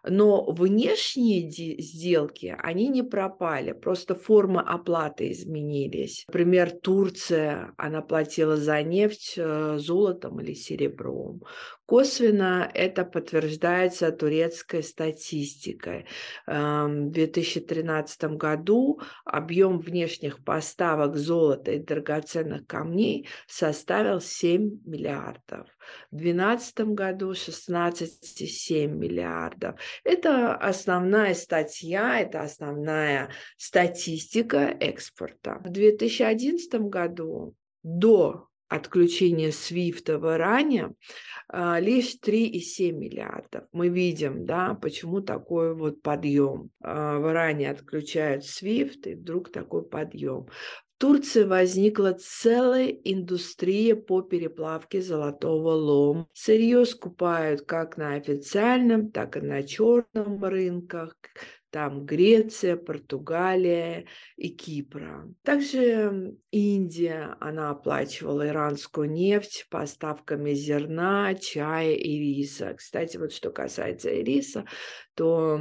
Но 0.04 0.44
внешние 0.50 1.48
сделки, 1.48 2.56
они 2.58 2.88
не 2.88 3.02
пропали, 3.02 3.72
просто 3.72 4.16
формы 4.16 4.60
оплаты 4.60 5.30
изменились. 5.30 6.24
Например, 6.26 6.72
Турция, 6.72 7.72
она 7.76 8.02
платила 8.02 8.56
за 8.56 8.82
нефть 8.82 9.34
э, 9.36 9.76
золотом 9.78 10.40
или 10.40 10.54
серебром. 10.54 11.42
Косвенно 11.86 12.70
это 12.72 13.04
подтверждается 13.04 14.10
турецкой 14.10 14.82
статистикой. 14.82 16.06
Эм, 16.46 17.08
в 17.08 17.12
2013 17.12 18.24
году 18.36 19.00
объем 19.24 19.78
внешних 19.78 20.42
поставок 20.42 21.16
золота 21.16 21.72
и 21.72 21.78
драгоценных 21.78 22.66
камней 22.66 23.28
составил 23.46 24.20
7 24.20 24.80
миллиардов. 24.84 25.68
В 26.10 26.16
2012 26.16 26.80
году 26.94 27.32
16,7 27.32 28.86
миллиардов. 28.86 29.80
Это 30.04 30.54
основная 30.54 31.34
статья, 31.34 32.20
это 32.20 32.40
основная 32.40 33.30
статистика 33.56 34.76
экспорта. 34.80 35.60
В 35.64 35.70
2011 35.70 36.74
году 36.82 37.54
до 37.82 38.48
отключения 38.72 39.50
SWIFT 39.50 40.16
в 40.18 40.34
Иране 40.34 40.94
а, 41.48 41.78
лишь 41.78 42.16
3,7 42.16 42.92
миллиардов. 42.92 43.64
Мы 43.72 43.88
видим, 43.88 44.46
да, 44.46 44.74
почему 44.74 45.20
такой 45.20 45.74
вот 45.74 46.02
подъем. 46.02 46.70
А, 46.80 47.18
в 47.18 47.30
Иране 47.30 47.70
отключают 47.70 48.44
SWIFT, 48.44 49.10
и 49.10 49.14
вдруг 49.14 49.52
такой 49.52 49.86
подъем. 49.86 50.46
Турции 51.02 51.42
возникла 51.42 52.12
целая 52.12 52.86
индустрия 52.86 53.96
по 53.96 54.22
переплавке 54.22 55.02
золотого 55.02 55.70
лома. 55.70 56.28
Сырье 56.32 56.86
скупают 56.86 57.62
как 57.62 57.96
на 57.96 58.14
официальном, 58.14 59.10
так 59.10 59.36
и 59.36 59.40
на 59.40 59.64
черном 59.64 60.44
рынках 60.44 61.16
там 61.72 62.04
Греция, 62.04 62.76
Португалия 62.76 64.04
и 64.36 64.50
Кипра. 64.50 65.26
Также 65.42 66.36
Индия, 66.50 67.34
она 67.40 67.70
оплачивала 67.70 68.46
иранскую 68.46 69.10
нефть 69.10 69.66
поставками 69.70 70.52
зерна, 70.52 71.34
чая 71.34 71.94
и 71.94 72.18
риса. 72.18 72.74
Кстати, 72.74 73.16
вот 73.16 73.32
что 73.32 73.50
касается 73.50 74.10
риса, 74.10 74.66
то 75.14 75.58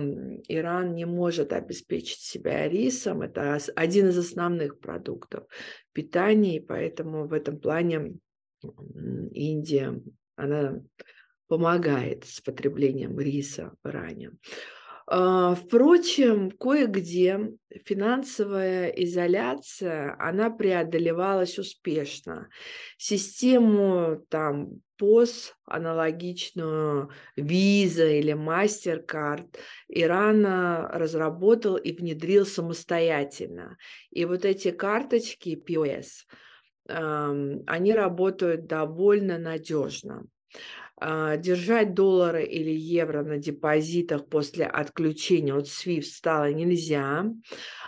Иран 0.49 0.95
не 0.95 1.05
может 1.05 1.53
обеспечить 1.53 2.19
себя 2.19 2.67
рисом. 2.67 3.21
Это 3.21 3.57
один 3.75 4.09
из 4.09 4.17
основных 4.17 4.79
продуктов 4.79 5.45
питания, 5.93 6.57
и 6.57 6.65
поэтому 6.65 7.25
в 7.25 7.31
этом 7.31 7.57
плане 7.57 8.17
Индия, 9.31 10.01
она 10.35 10.81
помогает 11.47 12.25
с 12.25 12.41
потреблением 12.41 13.17
риса 13.17 13.73
в 13.81 13.87
Иране. 13.89 14.31
А, 15.07 15.55
впрочем, 15.55 16.51
кое-где 16.51 17.51
финансовая 17.85 18.89
изоляция, 18.89 20.15
она 20.19 20.49
преодолевалась 20.49 21.59
успешно. 21.59 22.49
Систему 22.97 24.23
там 24.29 24.81
ПОС, 24.97 25.55
аналогичную 25.65 27.09
Visa 27.37 28.19
или 28.19 28.33
MasterCard, 28.33 29.57
Иран 29.89 30.45
разработал 30.45 31.75
и 31.75 31.91
внедрил 31.91 32.45
самостоятельно. 32.45 33.77
И 34.11 34.25
вот 34.25 34.45
эти 34.45 34.71
карточки 34.71 35.55
POS, 35.55 36.25
они 36.87 37.93
работают 37.93 38.67
довольно 38.67 39.37
надежно. 39.37 40.25
А, 41.03 41.35
держать 41.37 41.95
доллары 41.95 42.43
или 42.45 42.69
евро 42.69 43.23
на 43.23 43.37
депозитах 43.37 44.27
после 44.27 44.65
отключения 44.65 45.55
от 45.55 45.65
SWIFT 45.65 46.03
стало 46.03 46.51
нельзя, 46.51 47.25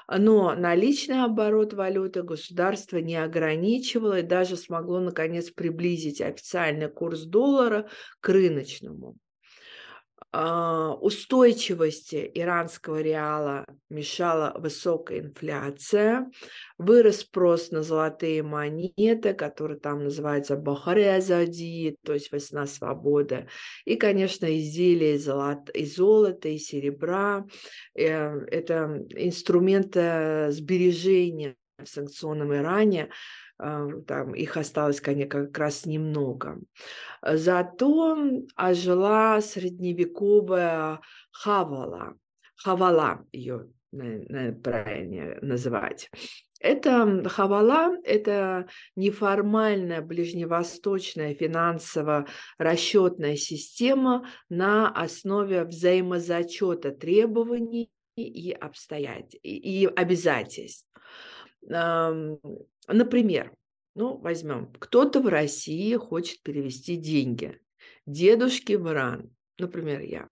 но 0.07 0.55
наличный 0.55 1.23
оборот 1.23 1.73
валюты 1.73 2.23
государство 2.23 2.97
не 2.97 3.15
ограничивало 3.15 4.19
и 4.19 4.23
даже 4.23 4.57
смогло 4.57 4.99
наконец 4.99 5.51
приблизить 5.51 6.21
официальный 6.21 6.89
курс 6.89 7.21
доллара 7.23 7.87
к 8.19 8.29
рыночному. 8.29 9.17
А, 10.35 10.95
устойчивости 10.95 12.31
иранского 12.33 12.99
реала 13.01 13.67
мешала 13.91 14.51
высокая 14.57 15.19
инфляция, 15.19 16.31
вырос 16.79 17.19
спрос 17.19 17.69
на 17.69 17.83
золотые 17.83 18.41
монеты, 18.41 19.35
которые 19.35 19.79
там 19.79 20.03
называются 20.03 20.55
бахарязади, 20.55 21.97
то 22.03 22.13
есть 22.13 22.33
весна 22.33 22.65
свободы, 22.65 23.47
и, 23.85 23.95
конечно, 23.95 24.47
изделия 24.57 25.17
из 25.17 25.25
золота, 25.25 25.71
из 25.71 25.97
золота 25.97 26.49
и 26.49 26.57
серебра. 26.57 27.45
Э, 27.93 28.39
это 28.47 29.05
инструменты 29.11 30.47
сбережения 30.49 31.55
в 31.77 31.85
санкционном 31.87 32.55
Иране, 32.55 33.11
там 33.57 34.35
их 34.35 34.57
осталось, 34.57 34.99
конечно, 34.99 35.45
как 35.45 35.57
раз 35.57 35.85
немного. 35.85 36.59
Зато 37.21 38.17
ожила 38.55 39.39
средневековая 39.41 40.99
хавала, 41.31 42.15
хавала 42.55 43.25
ее 43.31 43.69
правильнее 43.91 45.37
называть. 45.41 46.09
Это 46.59 47.23
хавала, 47.29 47.95
это 48.03 48.67
неформальная 48.95 50.01
ближневосточная 50.01 51.35
финансово-расчетная 51.35 53.35
система 53.35 54.27
на 54.49 54.89
основе 54.89 55.65
взаимозачета 55.65 56.91
требований 56.91 57.91
и 58.15 58.51
обстоятельств, 58.51 59.39
и 59.43 59.89
обязательств. 59.93 60.87
Например, 62.87 63.55
ну, 63.95 64.17
возьмем, 64.17 64.73
кто-то 64.79 65.21
в 65.21 65.27
России 65.27 65.95
хочет 65.95 66.41
перевести 66.41 66.95
деньги 66.95 67.59
дедушке 68.05 68.77
в 68.77 68.89
Иран, 68.89 69.35
например, 69.57 70.01
я. 70.01 70.29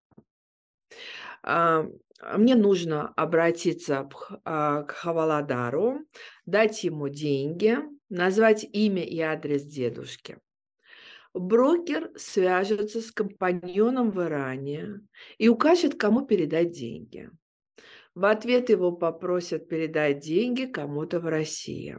Мне 2.38 2.56
нужно 2.56 3.10
обратиться 3.16 4.08
а, 4.46 4.84
к 4.84 4.92
Хаваладару, 4.92 6.06
дать 6.46 6.84
ему 6.84 7.10
деньги, 7.10 7.80
назвать 8.10 8.64
имя 8.64 9.04
и 9.04 9.20
адрес 9.20 9.64
дедушки. 9.64 10.38
Брокер 11.34 12.12
свяжется 12.16 13.02
с 13.02 13.12
компаньоном 13.12 14.12
в 14.12 14.22
Иране 14.22 15.00
и 15.40 15.48
укажет, 15.48 15.96
кому 15.96 16.26
передать 16.26 16.72
деньги. 16.72 17.32
В 18.14 18.26
ответ 18.26 18.70
его 18.70 18.92
попросят 18.92 19.68
передать 19.68 20.20
деньги 20.20 20.66
кому-то 20.66 21.20
в 21.20 21.26
России. 21.26 21.98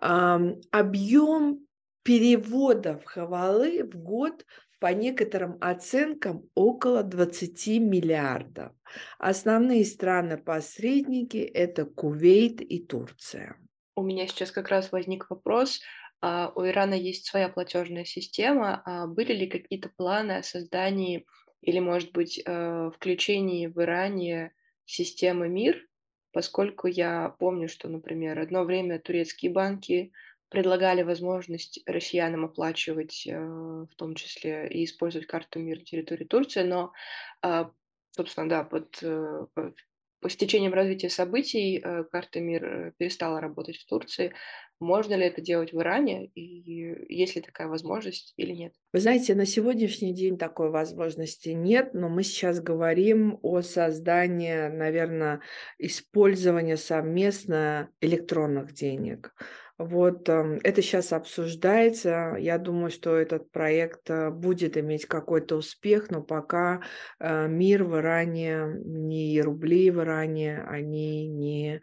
Объем 0.00 1.66
переводов 2.02 3.04
хавалы 3.04 3.82
в 3.84 3.96
год 3.96 4.44
по 4.78 4.92
некоторым 4.92 5.56
оценкам 5.60 6.48
около 6.54 7.02
20 7.02 7.80
миллиардов. 7.80 8.72
Основные 9.18 9.84
страны-посредники– 9.84 11.36
это 11.54 11.86
Кувейт 11.86 12.60
и 12.60 12.84
Турция. 12.84 13.56
У 13.96 14.02
меня 14.02 14.26
сейчас 14.26 14.50
как 14.50 14.68
раз 14.68 14.92
возник 14.92 15.30
вопрос. 15.30 15.80
А, 16.20 16.52
у 16.54 16.66
Ирана 16.66 16.94
есть 16.94 17.26
своя 17.26 17.48
платежная 17.48 18.04
система. 18.04 18.82
А 18.84 19.06
были 19.06 19.32
ли 19.32 19.46
какие-то 19.46 19.90
планы 19.96 20.32
о 20.32 20.42
создании 20.42 21.24
или, 21.62 21.78
может 21.78 22.12
быть, 22.12 22.42
э, 22.44 22.90
включении 22.94 23.66
в 23.68 23.80
Иране 23.80 24.52
системы 24.84 25.48
МИР? 25.48 25.86
Поскольку 26.34 26.88
я 26.88 27.30
помню, 27.38 27.68
что, 27.68 27.88
например, 27.88 28.40
одно 28.40 28.64
время 28.64 28.98
турецкие 28.98 29.52
банки 29.52 30.10
предлагали 30.48 31.02
возможность 31.02 31.80
россиянам 31.86 32.44
оплачивать, 32.44 33.24
э, 33.28 33.38
в 33.38 33.94
том 33.96 34.16
числе 34.16 34.68
и 34.68 34.84
использовать 34.84 35.28
карту 35.28 35.60
МИР 35.60 35.78
на 35.78 35.84
территории 35.84 36.24
Турции, 36.24 36.64
но, 36.64 36.92
а, 37.40 37.70
собственно, 38.10 38.48
да, 38.48 38.64
под, 38.64 39.00
э, 40.24 40.28
с 40.28 40.36
течением 40.36 40.74
развития 40.74 41.10
событий 41.10 41.80
э, 41.82 42.04
карта 42.04 42.40
МИР 42.40 42.94
перестала 42.98 43.40
работать 43.40 43.76
в 43.76 43.86
Турции. 43.86 44.32
Можно 44.80 45.14
ли 45.14 45.24
это 45.26 45.40
делать 45.40 45.72
в 45.72 45.80
Иране, 45.80 46.26
и 46.34 47.04
есть 47.08 47.36
ли 47.36 47.42
такая 47.42 47.68
возможность 47.68 48.34
или 48.36 48.52
нет? 48.52 48.72
Вы 48.92 49.00
знаете, 49.00 49.34
на 49.34 49.46
сегодняшний 49.46 50.12
день 50.12 50.36
такой 50.36 50.70
возможности 50.70 51.50
нет, 51.50 51.94
но 51.94 52.08
мы 52.08 52.24
сейчас 52.24 52.60
говорим 52.60 53.38
о 53.42 53.62
создании, 53.62 54.68
наверное, 54.68 55.40
использования 55.78 56.76
совместно 56.76 57.88
электронных 58.00 58.74
денег. 58.74 59.32
Вот 59.78 60.28
эм, 60.28 60.60
это 60.62 60.82
сейчас 60.82 61.12
обсуждается. 61.12 62.36
Я 62.38 62.58
думаю, 62.58 62.90
что 62.90 63.16
этот 63.16 63.50
проект 63.50 64.08
э, 64.08 64.30
будет 64.30 64.76
иметь 64.76 65.06
какой-то 65.06 65.56
успех, 65.56 66.10
но 66.10 66.22
пока 66.22 66.82
э, 67.18 67.48
мир 67.48 67.82
в 67.84 67.96
Иране, 67.96 68.66
ни 68.84 69.40
рубли 69.40 69.90
в 69.90 70.00
Иране, 70.00 70.62
они 70.62 71.26
не, 71.28 71.82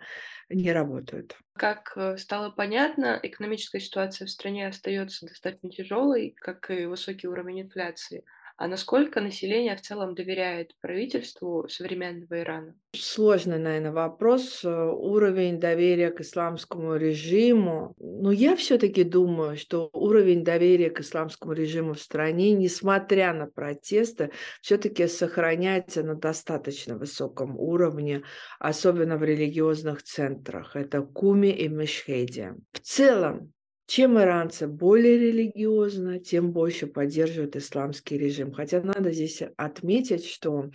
не 0.49 0.71
работают. 0.71 1.37
Как 1.53 1.93
э, 1.97 2.17
стало 2.17 2.49
понятно, 2.49 3.19
экономическая 3.21 3.79
ситуация 3.79 4.25
в 4.25 4.29
стране 4.31 4.67
остается 4.67 5.25
достаточно 5.27 5.69
тяжелой, 5.69 6.33
как 6.37 6.71
и 6.71 6.85
высокий 6.85 7.27
уровень 7.27 7.61
инфляции. 7.61 8.23
А 8.61 8.67
насколько 8.67 9.21
население 9.21 9.75
в 9.75 9.81
целом 9.81 10.13
доверяет 10.13 10.75
правительству 10.81 11.67
современного 11.67 12.41
Ирана? 12.41 12.75
Сложный, 12.95 13.57
наверное, 13.57 13.91
вопрос. 13.91 14.63
Э, 14.63 14.85
уровень 14.85 15.59
доверия 15.59 16.11
к 16.11 16.21
исламскому 16.21 16.95
режиму. 16.95 17.95
Но 17.97 18.31
я 18.31 18.55
все-таки 18.55 19.03
думаю, 19.03 19.57
что 19.57 19.89
уровень 19.93 20.43
доверия 20.43 20.91
к 20.91 20.99
исламскому 20.99 21.53
режиму 21.53 21.95
в 21.95 21.99
стране, 21.99 22.51
несмотря 22.51 23.33
на 23.33 23.47
протесты, 23.47 24.29
все-таки 24.61 25.07
сохраняется 25.07 26.03
на 26.03 26.13
достаточно 26.13 26.95
высоком 26.99 27.57
уровне, 27.57 28.21
особенно 28.59 29.17
в 29.17 29.23
религиозных 29.23 30.03
центрах. 30.03 30.75
Это 30.75 31.01
Куми 31.01 31.49
и 31.49 31.67
Мешхеди. 31.67 32.53
В 32.73 32.79
целом, 32.81 33.53
чем 33.91 34.17
иранцы 34.17 34.69
более 34.69 35.17
религиозны, 35.17 36.17
тем 36.21 36.53
больше 36.53 36.87
поддерживают 36.87 37.57
исламский 37.57 38.17
режим. 38.17 38.53
Хотя 38.53 38.81
надо 38.81 39.11
здесь 39.11 39.43
отметить, 39.57 40.25
что 40.25 40.69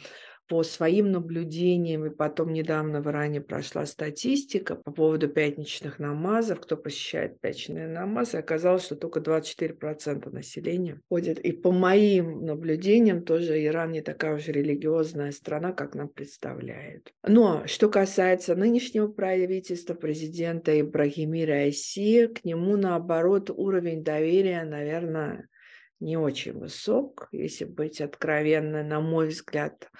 по 0.49 0.63
своим 0.63 1.11
наблюдениям, 1.11 2.07
и 2.07 2.11
потом 2.11 2.53
недавно 2.53 3.01
в 3.01 3.09
Иране 3.09 3.41
прошла 3.41 3.85
статистика 3.87 4.77
по 4.77 4.93
поводу 4.93 5.29
пятничных 5.29 5.99
намазов, 5.99 6.61
кто 6.61 6.77
посещает 6.77 7.41
пятничные 7.41 7.89
намазы, 7.89 8.37
оказалось, 8.39 8.85
что 8.85 8.97
только 8.97 9.21
24% 9.21 10.31
населения 10.31 11.01
ходит. 11.09 11.39
И 11.41 11.53
по 11.53 11.73
моим 11.73 12.45
наблюдениям 12.45 13.23
тоже 13.25 13.65
Иран 13.65 13.93
не 13.93 14.03
такая 14.03 14.37
уж 14.37 14.47
религиозная 14.47 15.33
страна, 15.33 15.73
как 15.73 15.95
нам 15.95 16.09
представляют. 16.09 17.13
Но 17.23 17.67
что 17.67 17.89
касается 17.89 18.55
нынешнего 18.55 19.09
правительства, 19.09 19.95
президента 19.95 20.81
Ибрагимира 20.81 21.55
Айси, 21.55 22.29
к 22.29 22.45
нему, 22.45 22.77
наоборот, 22.77 23.51
уровень 23.51 24.05
доверия, 24.05 24.65
наверное, 24.65 25.49
не 26.01 26.17
очень 26.17 26.53
высок, 26.53 27.29
если 27.33 27.65
быть 27.65 28.01
откровенной, 28.01 28.85
на 28.85 29.01
мой 29.01 29.29
взгляд. 29.29 29.91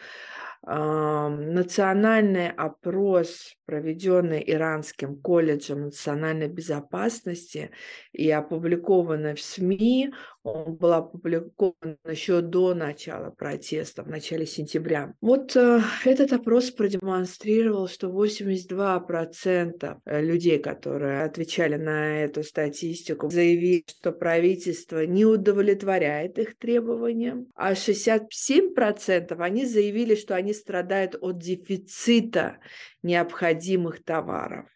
Национальный 0.69 2.51
опрос, 2.51 3.55
проведенный 3.67 4.43
Иранским 4.45 5.21
колледжем 5.21 5.85
национальной 5.85 6.49
безопасности 6.49 7.71
и 8.13 8.29
опубликованный 8.33 9.37
в 9.37 9.41
СМИ, 9.41 10.13
он 10.47 10.77
был 10.77 10.93
опубликован 10.93 11.99
еще 12.09 12.41
до 12.41 12.75
начала 12.75 13.31
протеста, 13.31 14.03
в 14.05 14.09
начале 14.09 14.47
сентября. 14.47 15.15
Вот 15.21 15.57
э, 15.57 15.81
этот 16.05 16.33
опрос 16.33 16.71
продемонстрировал, 16.71 17.89
что 17.89 18.09
82% 18.09 19.99
людей, 20.07 20.59
которые 20.59 21.23
отвечали 21.23 21.77
на 21.77 22.23
эту 22.23 22.43
статистику, 22.45 23.29
заявили, 23.29 23.85
что 23.89 24.13
правительство 24.13 25.05
не 25.05 25.25
удовлетворяет 25.25 26.39
их 26.39 26.57
требованиям, 26.57 27.49
а 27.55 27.73
67% 27.73 29.37
они 29.39 29.67
заявили, 29.67 30.15
что 30.15 30.37
они 30.37 30.55
страдают 30.55 31.17
от 31.21 31.39
дефицита 31.39 32.59
необходимых 33.03 34.05
товаров. 34.05 34.67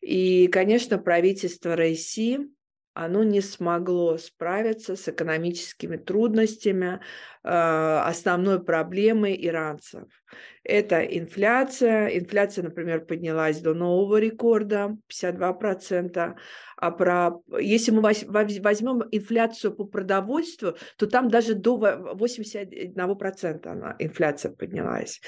И, 0.00 0.48
конечно, 0.48 0.98
правительство 0.98 1.76
России 1.76 2.40
оно 2.94 3.22
не 3.24 3.40
смогло 3.40 4.18
справиться 4.18 4.96
с 4.96 5.08
экономическими 5.08 5.96
трудностями, 5.96 7.00
э, 7.42 7.48
основной 7.48 8.62
проблемой 8.62 9.36
иранцев. 9.46 10.04
Это 10.64 11.00
инфляция. 11.02 12.08
Инфляция, 12.18 12.64
например, 12.64 13.04
поднялась 13.04 13.60
до 13.60 13.74
нового 13.74 14.18
рекорда 14.18 14.96
52%. 15.08 16.36
А 16.76 16.90
про, 16.90 17.40
если 17.60 17.92
мы 17.92 18.00
возьмем 18.00 19.02
инфляцию 19.10 19.74
по 19.74 19.84
продовольствию, 19.84 20.76
то 20.96 21.06
там 21.06 21.28
даже 21.28 21.54
до 21.54 21.78
81% 22.14 23.66
она, 23.66 23.96
инфляция 23.98 24.52
поднялась. 24.52 25.20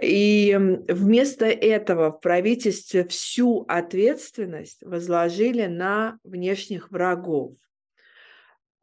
И 0.00 0.56
вместо 0.88 1.46
этого 1.46 2.10
в 2.10 2.20
правительстве 2.20 3.06
всю 3.06 3.64
ответственность 3.68 4.82
возложили 4.82 5.66
на 5.66 6.18
внешних 6.24 6.90
врагов. 6.90 7.54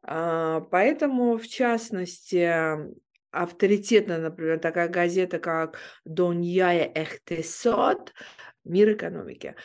А, 0.02 0.60
поэтому, 0.60 1.36
в 1.36 1.46
частности, 1.46 2.50
авторитетная, 3.30 4.18
например, 4.18 4.58
такая 4.58 4.88
газета, 4.88 5.38
как 5.38 5.78
«Доньяя 6.04 6.90
Эхтесот», 6.94 8.12
Мир 8.64 8.92
экономики. 8.92 9.56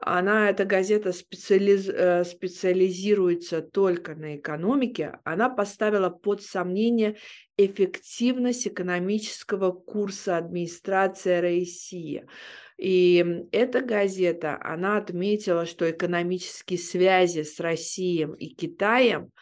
Она, 0.00 0.48
эта 0.48 0.64
газета 0.64 1.12
специализ, 1.12 1.88
э, 1.88 2.24
специализируется 2.24 3.60
только 3.60 4.14
на 4.14 4.36
экономике. 4.36 5.18
Она 5.24 5.50
поставила 5.50 6.08
под 6.08 6.42
сомнение 6.42 7.16
эффективность 7.58 8.66
экономического 8.66 9.72
курса 9.72 10.38
администрации 10.38 11.40
России. 11.40 12.26
И 12.78 13.44
эта 13.52 13.82
газета, 13.82 14.58
она 14.62 14.96
отметила, 14.96 15.66
что 15.66 15.90
экономические 15.90 16.78
связи 16.78 17.42
с 17.42 17.60
Россией 17.60 18.28
и 18.38 18.54
Китаем– 18.54 19.32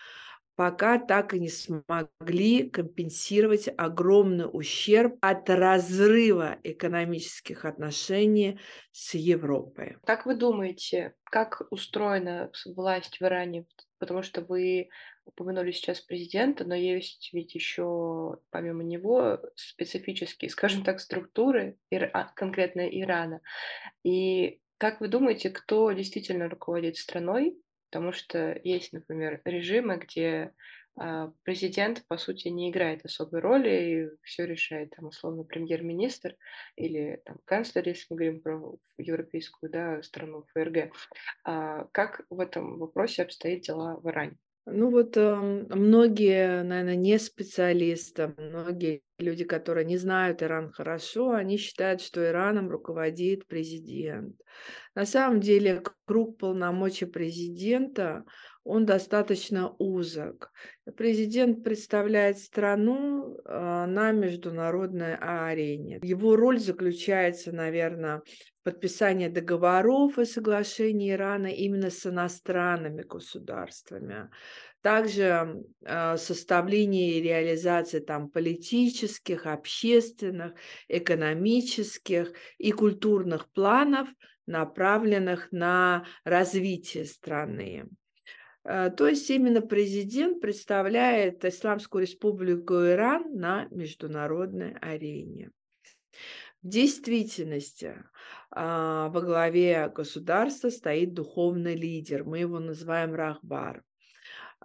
пока 0.57 0.99
так 0.99 1.35
и 1.35 1.41
не 1.41 1.49
смогли 1.49 2.69
компенсировать 2.71 3.69
огромный 3.77 4.47
ущерб 4.51 5.17
от 5.21 5.49
разрыва 5.51 6.59
экономических 6.63 7.65
отношений 7.65 8.59
с 8.93 9.15
Европой. 9.15 9.97
Как 10.05 10.27
вы 10.27 10.35
думаете, 10.35 11.15
как 11.25 11.63
устроена 11.71 12.51
власть 12.77 13.19
в 13.21 13.23
Иране? 13.23 13.67
Потому 13.99 14.23
что 14.23 14.43
вы 14.43 14.89
упомянули 15.25 15.73
сейчас 15.73 16.01
президента, 16.01 16.65
но 16.65 16.75
есть 16.75 17.31
ведь 17.33 17.55
еще, 17.55 18.37
помимо 18.51 18.83
него, 18.83 19.41
специфические, 19.55 20.51
скажем 20.51 20.85
так, 20.85 21.01
структуры 21.01 21.79
а, 21.91 22.25
конкретно 22.35 22.83
Ирана. 22.83 23.41
И 24.03 24.61
как 24.79 25.01
вы 25.01 25.09
думаете, 25.09 25.51
кто 25.51 25.91
действительно 25.93 26.49
руководит 26.49 26.97
страной? 26.97 27.57
Потому 27.95 28.11
что 28.11 28.61
есть, 28.65 28.93
например, 28.93 29.41
режимы, 29.45 29.99
где 29.99 30.53
а, 30.97 31.31
президент, 31.45 32.05
по 32.09 32.17
сути, 32.17 32.49
не 32.49 32.69
играет 32.69 33.05
особой 33.05 33.39
роли, 33.41 33.71
и 33.71 34.25
все 34.25 34.47
решает, 34.47 34.91
там, 34.97 35.07
условно, 35.07 35.45
премьер-министр 35.45 36.35
или 36.75 37.23
там, 37.25 37.39
канцлер, 37.45 37.87
если 37.87 38.07
мы 38.11 38.17
говорим 38.17 38.41
про 38.41 38.77
европейскую 38.99 39.71
да, 39.71 40.03
страну 40.03 40.45
ФРГ. 40.53 40.93
А 41.45 41.85
как 41.93 42.23
в 42.31 42.41
этом 42.41 42.79
вопросе 42.81 43.23
обстоят 43.23 43.61
дела 43.61 43.95
в 44.03 44.09
Иране? 44.09 44.39
Ну 44.67 44.91
вот 44.91 45.17
э, 45.19 45.35
многие, 45.35 46.63
наверное, 46.63 46.97
не 46.97 47.19
специалисты, 47.19 48.35
многие 48.39 49.03
люди, 49.19 49.45
которые 49.45 49.85
не 49.85 49.99
знают 49.99 50.43
Иран 50.43 50.73
хорошо, 50.73 51.33
они 51.33 51.59
считают, 51.59 52.01
что 52.01 52.27
Ираном 52.27 52.71
руководит 52.71 53.47
президент. 53.47 54.37
На 54.95 55.05
самом 55.05 55.41
деле 55.41 55.83
круг 56.07 56.39
полномочий 56.39 57.05
президента, 57.05 58.25
он 58.65 58.87
достаточно 58.87 59.75
узок. 59.79 60.51
Президент 60.97 61.63
представляет 61.63 62.39
страну 62.39 63.39
а, 63.45 63.87
на 63.87 64.11
международной 64.13 65.17
арене. 65.17 66.01
Его 66.03 66.35
роль 66.35 66.59
заключается, 66.59 67.53
наверное, 67.53 68.23
в 68.61 68.65
подписании 68.65 69.29
договоров 69.29 70.19
и 70.19 70.25
соглашений 70.25 71.11
Ирана 71.11 71.49
именно 71.49 71.91
с 71.91 72.07
иностранными 72.07 73.03
государствами. 73.03 74.31
Также 74.81 75.65
э, 75.83 76.17
составление 76.19 77.13
и 77.13 77.23
реализация 77.23 78.03
там 78.03 78.29
политических, 78.29 79.47
общественных, 79.47 80.53
экономических 80.89 82.33
и 82.59 82.71
культурных 82.73 83.51
планов, 83.51 84.09
направленных 84.47 85.49
на 85.53 86.05
развитие 86.25 87.07
страны. 87.07 87.87
Э, 88.65 88.91
то 88.91 89.07
есть 89.07 89.29
именно 89.31 89.61
президент 89.61 90.41
представляет 90.41 91.45
Исламскую 91.45 92.03
республику 92.03 92.75
Иран 92.75 93.35
на 93.35 93.67
международной 93.71 94.75
арене. 94.81 95.51
В 96.63 96.69
действительности 96.69 98.03
а, 98.51 99.11
во 99.11 99.21
главе 99.21 99.91
государства 99.95 100.71
стоит 100.71 101.13
духовный 101.13 101.75
лидер, 101.75 102.25
мы 102.25 102.39
его 102.39 102.59
называем 102.59 103.15
Рахбар. 103.15 103.83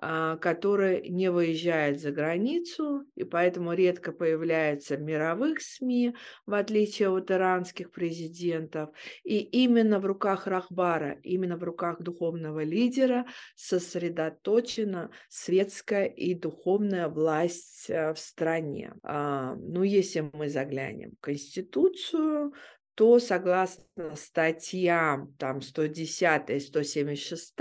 А, 0.01 0.37
который 0.37 1.09
не 1.09 1.29
выезжает 1.29 1.99
за 1.99 2.11
границу 2.11 3.05
и 3.15 3.25
поэтому 3.25 3.73
редко 3.73 4.13
появляется 4.13 4.95
в 4.95 5.01
мировых 5.01 5.61
СМИ, 5.61 6.15
в 6.45 6.53
отличие 6.53 7.09
от 7.09 7.29
иранских 7.31 7.91
президентов. 7.91 8.91
И 9.23 9.39
именно 9.39 9.99
в 9.99 10.05
руках 10.05 10.47
Рахбара, 10.47 11.19
именно 11.23 11.57
в 11.57 11.63
руках 11.63 12.01
духовного 12.01 12.63
лидера 12.63 13.25
сосредоточена 13.55 15.11
светская 15.27 16.05
и 16.05 16.33
духовная 16.33 17.09
власть 17.09 17.89
э, 17.89 18.13
в 18.13 18.19
стране. 18.19 18.93
А, 19.03 19.55
ну, 19.55 19.83
если 19.83 20.29
мы 20.31 20.49
заглянем 20.49 21.11
в 21.11 21.19
Конституцию, 21.19 22.53
то 22.99 23.17
согласно 23.19 24.13
статьям 24.17 25.33
там 25.37 25.61
110 25.61 26.49
и 26.49 26.59
176 26.59 27.55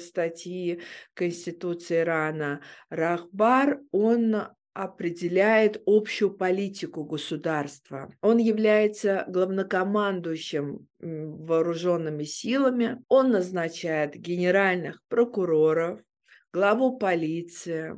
статьи 0.00 0.80
Конституции 1.14 1.98
Ирана, 1.98 2.60
Рахбар, 2.90 3.80
он 3.90 4.36
определяет 4.72 5.82
общую 5.84 6.30
политику 6.32 7.02
государства. 7.02 8.08
Он 8.20 8.38
является 8.38 9.24
главнокомандующим 9.26 10.86
вооруженными 11.00 12.22
силами. 12.22 13.02
Он 13.08 13.32
назначает 13.32 14.14
генеральных 14.14 15.02
прокуроров, 15.08 15.98
главу 16.54 16.96
полиции 16.96 17.96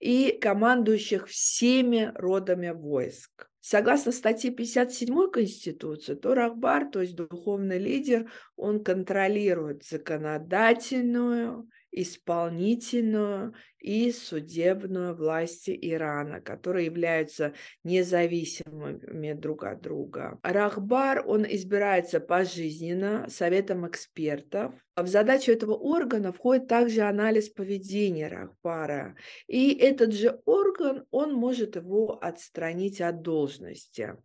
и 0.00 0.38
командующих 0.40 1.28
всеми 1.28 2.10
родами 2.14 2.70
войск. 2.70 3.50
Согласно 3.60 4.12
статье 4.12 4.50
57 4.50 5.30
Конституции, 5.30 6.14
то 6.14 6.34
Рахбар, 6.34 6.90
то 6.90 7.02
есть 7.02 7.14
духовный 7.14 7.78
лидер, 7.78 8.32
он 8.56 8.82
контролирует 8.82 9.84
законодательную, 9.84 11.68
исполнительную 11.90 13.54
и 13.78 14.10
судебную 14.10 15.14
власти 15.14 15.76
Ирана, 15.80 16.40
которые 16.40 16.86
являются 16.86 17.54
независимыми 17.84 19.32
друг 19.34 19.64
от 19.64 19.80
друга. 19.80 20.38
Рахбар, 20.42 21.24
он 21.26 21.44
избирается 21.44 22.20
пожизненно 22.20 23.26
советом 23.28 23.86
экспертов. 23.86 24.74
В 24.96 25.06
задачу 25.06 25.52
этого 25.52 25.74
органа 25.74 26.32
входит 26.32 26.66
также 26.66 27.02
анализ 27.02 27.50
поведения 27.50 28.26
Рахбара. 28.26 29.14
И 29.46 29.72
этот 29.72 30.12
же 30.12 30.40
орган, 30.44 31.04
он 31.12 31.34
может 31.34 31.76
его 31.76 32.18
отстранить 32.20 33.00
от 33.00 33.22
должности. 33.22 34.16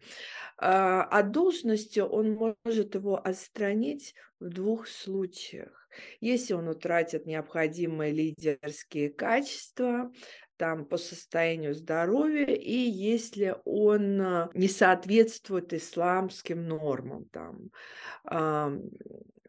А, 0.58 1.04
от 1.04 1.32
должности 1.32 2.00
он 2.00 2.32
может 2.64 2.96
его 2.96 3.18
отстранить 3.24 4.16
в 4.40 4.50
двух 4.50 4.88
случаях 4.88 5.83
если 6.20 6.54
он 6.54 6.68
утратит 6.68 7.26
необходимые 7.26 8.12
лидерские 8.12 9.10
качества, 9.10 10.12
там 10.58 10.86
по 10.86 10.98
состоянию 10.98 11.74
здоровья 11.74 12.54
и 12.54 12.76
если 12.76 13.56
он 13.66 14.22
а, 14.22 14.50
не 14.54 14.68
соответствует 14.68 15.74
исламским 15.74 16.68
нормам 16.68 17.26
там 17.32 17.70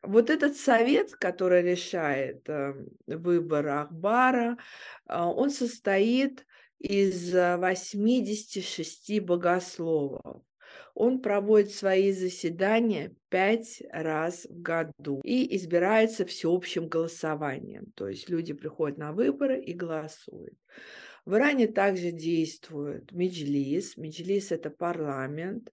вот 0.06 0.30
этот 0.30 0.56
совет, 0.56 1.12
который 1.14 1.62
решает 1.62 2.48
э, 2.48 2.74
выбор 3.06 3.66
Ахбара, 3.68 4.58
а, 5.06 5.30
он 5.30 5.50
состоит 5.50 6.46
из 6.78 7.32
86 7.32 9.20
богословов 9.20 10.42
он 10.94 11.20
проводит 11.20 11.72
свои 11.72 12.12
заседания 12.12 13.14
пять 13.28 13.82
раз 13.90 14.46
в 14.48 14.62
году 14.62 15.20
и 15.24 15.56
избирается 15.56 16.24
всеобщим 16.24 16.88
голосованием. 16.88 17.86
То 17.96 18.08
есть 18.08 18.30
люди 18.30 18.52
приходят 18.52 18.96
на 18.96 19.12
выборы 19.12 19.60
и 19.60 19.74
голосуют. 19.74 20.54
В 21.24 21.34
Иране 21.34 21.66
также 21.66 22.12
действует 22.12 23.10
Меджлис. 23.12 23.96
Меджлис– 23.96 24.50
это 24.52 24.70
парламент. 24.70 25.72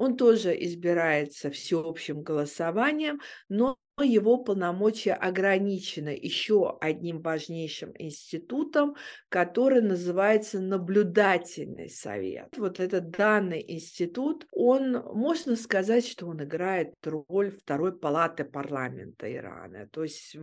Он 0.00 0.16
тоже 0.16 0.56
избирается 0.58 1.50
всеобщим 1.50 2.22
голосованием, 2.22 3.20
но 3.50 3.76
его 4.02 4.38
полномочия 4.38 5.12
ограничены 5.12 6.18
еще 6.18 6.78
одним 6.80 7.20
важнейшим 7.20 7.92
институтом, 7.98 8.96
который 9.28 9.82
называется 9.82 10.58
наблюдательный 10.58 11.90
совет. 11.90 12.48
Вот 12.56 12.80
этот 12.80 13.10
данный 13.10 13.62
институт, 13.68 14.46
он, 14.52 14.92
можно 15.12 15.54
сказать, 15.54 16.06
что 16.06 16.28
он 16.28 16.42
играет 16.42 16.94
роль 17.04 17.50
второй 17.50 17.94
палаты 17.94 18.44
парламента 18.44 19.30
Ирана, 19.30 19.86
то 19.88 20.04
есть 20.04 20.34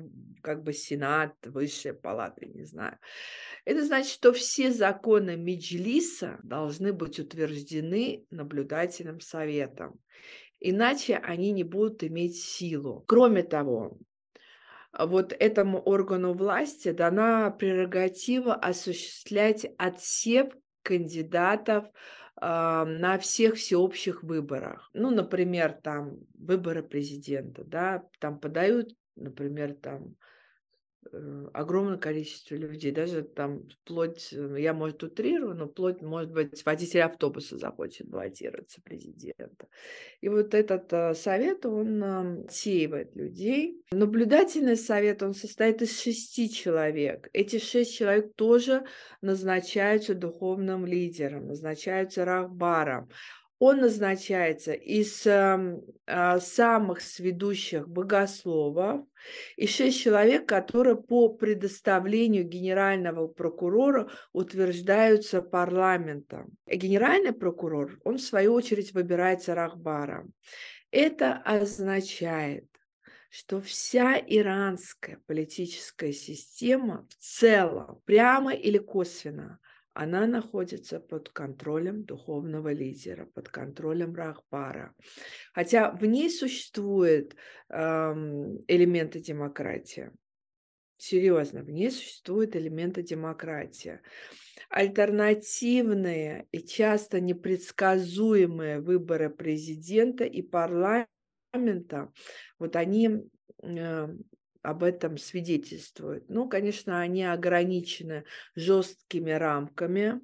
как 0.43 0.61
бы 0.61 0.71
Сенат, 0.71 1.33
высшая 1.43 1.93
палата, 1.93 2.45
не 2.45 2.63
знаю. 2.63 2.99
Это 3.65 3.83
значит, 3.83 4.11
что 4.11 4.33
все 4.33 4.71
законы 4.71 5.35
Меджлиса 5.35 6.37
должны 6.43 6.93
быть 6.93 7.19
утверждены 7.19 8.23
наблюдательным 8.29 9.19
советом 9.19 9.46
иначе 10.59 11.17
они 11.17 11.51
не 11.51 11.63
будут 11.63 12.03
иметь 12.03 12.37
силу. 12.37 13.03
Кроме 13.07 13.43
того, 13.43 13.97
вот 14.97 15.33
этому 15.37 15.79
органу 15.79 16.33
власти 16.33 16.91
дана 16.91 17.51
прерогатива 17.51 18.55
осуществлять 18.55 19.65
отсев 19.77 20.53
кандидатов 20.81 21.85
э, 21.85 21.89
на 22.41 23.17
всех 23.19 23.55
всеобщих 23.55 24.23
выборах. 24.23 24.89
Ну, 24.93 25.11
например, 25.11 25.73
там 25.73 26.19
выборы 26.37 26.81
президента, 26.81 27.63
да, 27.63 28.03
там 28.19 28.39
подают, 28.39 28.95
например, 29.15 29.73
там 29.73 30.15
огромное 31.53 31.97
количество 31.97 32.55
людей, 32.55 32.91
даже 32.91 33.23
там 33.23 33.67
вплоть, 33.69 34.33
э, 34.33 34.55
я, 34.59 34.73
может, 34.73 35.03
утрирую, 35.03 35.55
но 35.55 35.67
вплоть, 35.67 36.01
может 36.01 36.31
быть, 36.31 36.65
водитель 36.65 37.01
автобуса 37.01 37.57
захочет 37.57 38.07
баллотироваться 38.07 38.81
президента. 38.81 39.67
И 40.21 40.29
вот 40.29 40.53
этот 40.53 40.91
э, 40.91 41.13
совет, 41.13 41.65
он 41.65 42.03
отсеивает 42.03 43.15
людей. 43.15 43.81
Наблюдательный 43.91 44.77
совет, 44.77 45.23
он 45.23 45.33
состоит 45.33 45.81
из 45.81 45.99
шести 45.99 46.49
человек. 46.49 47.29
Эти 47.33 47.59
шесть 47.59 47.95
человек 47.95 48.33
тоже 48.35 48.85
назначаются 49.21 50.13
духовным 50.13 50.85
лидером, 50.85 51.47
назначаются 51.47 52.25
рахбаром 52.25 53.09
он 53.59 53.77
назначается 53.81 54.73
из 54.73 55.25
э, 55.25 55.79
самых 56.39 57.01
сведущих 57.01 57.87
богословов 57.89 59.05
и 59.55 59.65
шесть 59.65 59.99
человек, 59.99 60.47
которые 60.47 60.95
по 60.95 61.29
предоставлению 61.29 62.43
генерального 62.43 63.27
прокурора 63.27 64.09
утверждаются 64.31 65.41
парламентом. 65.41 66.51
Генеральный 66.67 67.33
прокурор, 67.33 67.99
он 68.03 68.17
в 68.17 68.21
свою 68.21 68.53
очередь 68.53 68.93
выбирается 68.93 69.55
Рахбаром. 69.55 70.33
Это 70.91 71.33
означает, 71.33 72.67
что 73.29 73.59
вся 73.59 74.17
иранская 74.19 75.19
политическая 75.25 76.13
система 76.13 77.07
в 77.09 77.15
целом, 77.15 78.01
прямо 78.05 78.53
или 78.53 78.77
косвенно, 78.77 79.59
она 79.99 80.27
находится 80.27 80.99
под 80.99 81.29
контролем 81.29 82.03
духовного 82.03 82.71
лидера, 82.71 83.25
под 83.25 83.49
контролем 83.49 84.13
Рахбара. 84.13 84.93
Хотя 85.53 85.89
в 85.89 86.05
ней 86.05 86.29
существуют 86.29 87.35
эм, 87.69 88.63
элементы 88.67 89.19
демократии. 89.19 90.11
Серьезно, 90.97 91.63
в 91.63 91.71
ней 91.71 91.89
существуют 91.89 92.55
элементы 92.55 93.01
демократии. 93.01 93.99
Альтернативные 94.69 96.47
и 96.51 96.59
часто 96.59 97.19
непредсказуемые 97.19 98.79
выборы 98.79 99.31
президента 99.31 100.25
и 100.25 100.43
парламента, 100.43 102.11
вот 102.59 102.75
они 102.75 103.31
э, 103.63 104.07
об 104.63 104.83
этом 104.83 105.17
свидетельствуют. 105.17 106.29
Ну, 106.29 106.47
конечно, 106.49 106.99
они 106.99 107.23
ограничены 107.23 108.25
жесткими 108.55 109.31
рамками, 109.31 110.21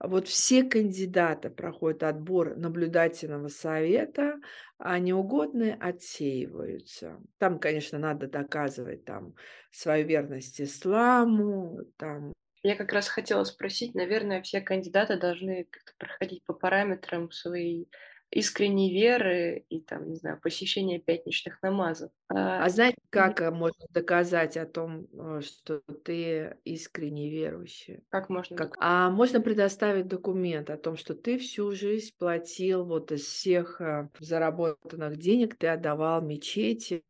вот 0.00 0.28
все 0.28 0.64
кандидаты 0.64 1.50
проходят 1.50 2.02
отбор 2.02 2.56
наблюдательного 2.56 3.48
совета, 3.48 4.40
а 4.78 4.98
неугодные 4.98 5.74
отсеиваются. 5.74 7.20
Там, 7.38 7.58
конечно, 7.58 7.98
надо 7.98 8.28
доказывать 8.28 9.04
там, 9.04 9.34
свою 9.70 10.06
верность 10.06 10.60
исламу, 10.60 11.80
там, 11.96 12.32
я 12.66 12.76
как 12.76 12.92
раз 12.92 13.08
хотела 13.08 13.44
спросить, 13.44 13.94
наверное, 13.94 14.40
все 14.40 14.62
кандидаты 14.62 15.18
должны 15.18 15.64
как-то 15.70 15.92
проходить 15.98 16.42
по 16.44 16.54
параметрам 16.54 17.30
своей 17.30 17.90
искренней 18.34 18.92
веры 18.92 19.64
и 19.68 19.80
там, 19.80 20.08
не 20.08 20.16
знаю, 20.16 20.40
посещения 20.40 20.98
пятничных 20.98 21.62
намазов. 21.62 22.10
А, 22.28 22.64
а 22.64 22.68
знаете, 22.68 22.96
как. 23.10 23.40
Э, 23.40 23.52
можно 23.52 23.86
доказать 23.90 24.56
о 24.56 24.66
том, 24.66 25.06
э, 25.12 25.40
что 25.40 25.80
ты 26.04 26.56
искренне 26.64 27.30
верующий? 27.30 28.02
Как 28.08 28.28
можно? 28.28 28.56
Как... 28.56 28.76
А 28.80 29.08
можно 29.10 29.40
предоставить 29.40 30.08
документ 30.08 30.68
о 30.68 30.76
том, 30.76 30.96
что 30.96 31.14
ты 31.14 31.38
всю 31.38 31.70
жизнь 31.72 32.10
платил 32.18 32.84
вот 32.84 33.12
из 33.12 33.22
всех 33.22 33.80
э, 33.80 34.08
заработанных 34.18 35.16
денег, 35.16 35.56
ты 35.56 35.68
отдавал 35.68 36.20
мечети, 36.20 37.04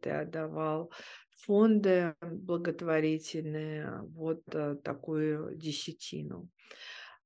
ты 0.00 0.10
отдавал 0.10 0.90
фонды 1.42 2.14
благотворительные, 2.22 4.00
вот 4.14 4.44
такую 4.82 5.54
десятину 5.56 6.48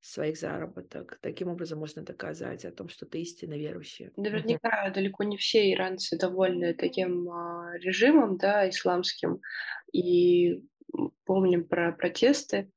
своих 0.01 0.39
заработок. 0.39 1.19
Таким 1.21 1.49
образом 1.49 1.79
можно 1.79 2.03
доказать 2.03 2.65
о 2.65 2.71
том, 2.71 2.89
что 2.89 3.07
ты 3.07 3.21
истинно 3.21 3.55
верующий. 3.55 4.11
Наверняка 4.17 4.91
далеко 4.91 5.25
не 5.25 5.37
все 5.37 5.73
иранцы 5.73 6.17
довольны 6.17 6.75
таким 6.75 7.29
а, 7.31 7.73
режимом, 7.79 8.37
да, 8.37 8.69
исламским, 8.69 9.41
и 9.93 10.63
помним 11.25 11.65
про 11.65 11.93
протесты. 11.93 12.71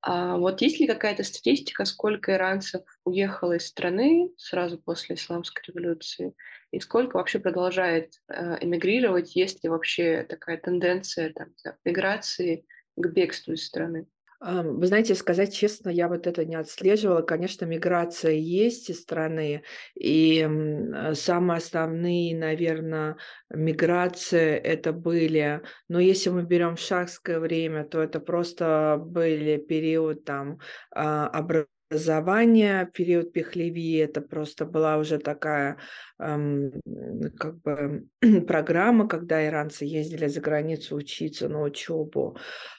А 0.00 0.36
вот 0.36 0.60
есть 0.60 0.80
ли 0.80 0.86
какая-то 0.86 1.22
статистика, 1.22 1.84
сколько 1.84 2.32
иранцев 2.32 2.82
уехало 3.04 3.54
из 3.54 3.66
страны 3.66 4.30
сразу 4.36 4.78
после 4.78 5.14
исламской 5.14 5.62
революции, 5.68 6.34
и 6.72 6.80
сколько 6.80 7.16
вообще 7.16 7.38
продолжает 7.38 8.14
э, 8.28 8.58
эмигрировать, 8.60 9.36
есть 9.36 9.62
ли 9.62 9.70
вообще 9.70 10.26
такая 10.28 10.58
тенденция 10.58 11.32
там, 11.32 11.48
миграции 11.84 12.66
к 12.96 13.06
бегству 13.06 13.52
из 13.52 13.64
страны? 13.64 14.06
Вы 14.44 14.88
знаете, 14.88 15.14
сказать 15.14 15.54
честно, 15.54 15.88
я 15.88 16.08
вот 16.08 16.26
это 16.26 16.44
не 16.44 16.56
отслеживала. 16.56 17.22
Конечно, 17.22 17.64
миграция 17.64 18.32
есть 18.32 18.90
из 18.90 19.00
страны, 19.00 19.62
и 19.94 20.40
э, 20.40 21.14
самые 21.14 21.58
основные, 21.58 22.36
наверное, 22.36 23.18
миграции 23.50 24.56
это 24.56 24.92
были, 24.92 25.62
но 25.88 26.00
если 26.00 26.30
мы 26.30 26.42
берем 26.42 26.76
шахское 26.76 27.38
время, 27.38 27.84
то 27.84 28.02
это 28.02 28.18
просто 28.18 29.00
были 29.00 29.58
период 29.58 30.24
там 30.24 30.58
а, 30.90 31.28
образования, 31.28 32.90
период 32.92 33.32
Пехлеви, 33.32 33.96
это 33.98 34.22
просто 34.22 34.64
была 34.64 34.96
уже 34.96 35.18
такая 35.18 35.78
как 36.18 37.60
бы 37.62 38.06
программа, 38.46 39.08
когда 39.08 39.44
иранцы 39.44 39.84
ездили 39.84 40.26
за 40.28 40.40
границу 40.40 40.96
учиться 40.96 41.48
на 41.48 41.62
учебу. 41.62 42.36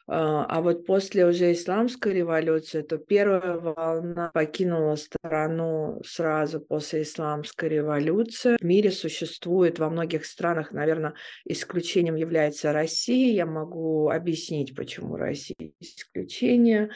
А, 0.07 0.45
а 0.45 0.61
вот 0.61 0.85
после 0.85 1.25
уже 1.25 1.53
исламской 1.53 2.13
революции, 2.13 2.81
то 2.81 2.97
первая 2.97 3.57
волна 3.57 4.31
покинула 4.33 4.95
страну 4.95 6.01
сразу 6.05 6.59
после 6.59 7.03
исламской 7.03 7.69
революции. 7.69 8.57
В 8.59 8.63
мире 8.63 8.91
существует 8.91 9.79
во 9.79 9.89
многих 9.89 10.25
странах, 10.25 10.71
наверное, 10.71 11.13
исключением 11.45 12.15
является 12.15 12.73
Россия. 12.73 13.33
Я 13.33 13.45
могу 13.45 14.09
объяснить, 14.09 14.75
почему 14.75 15.15
Россия 15.15 15.71
исключение. 15.79 16.89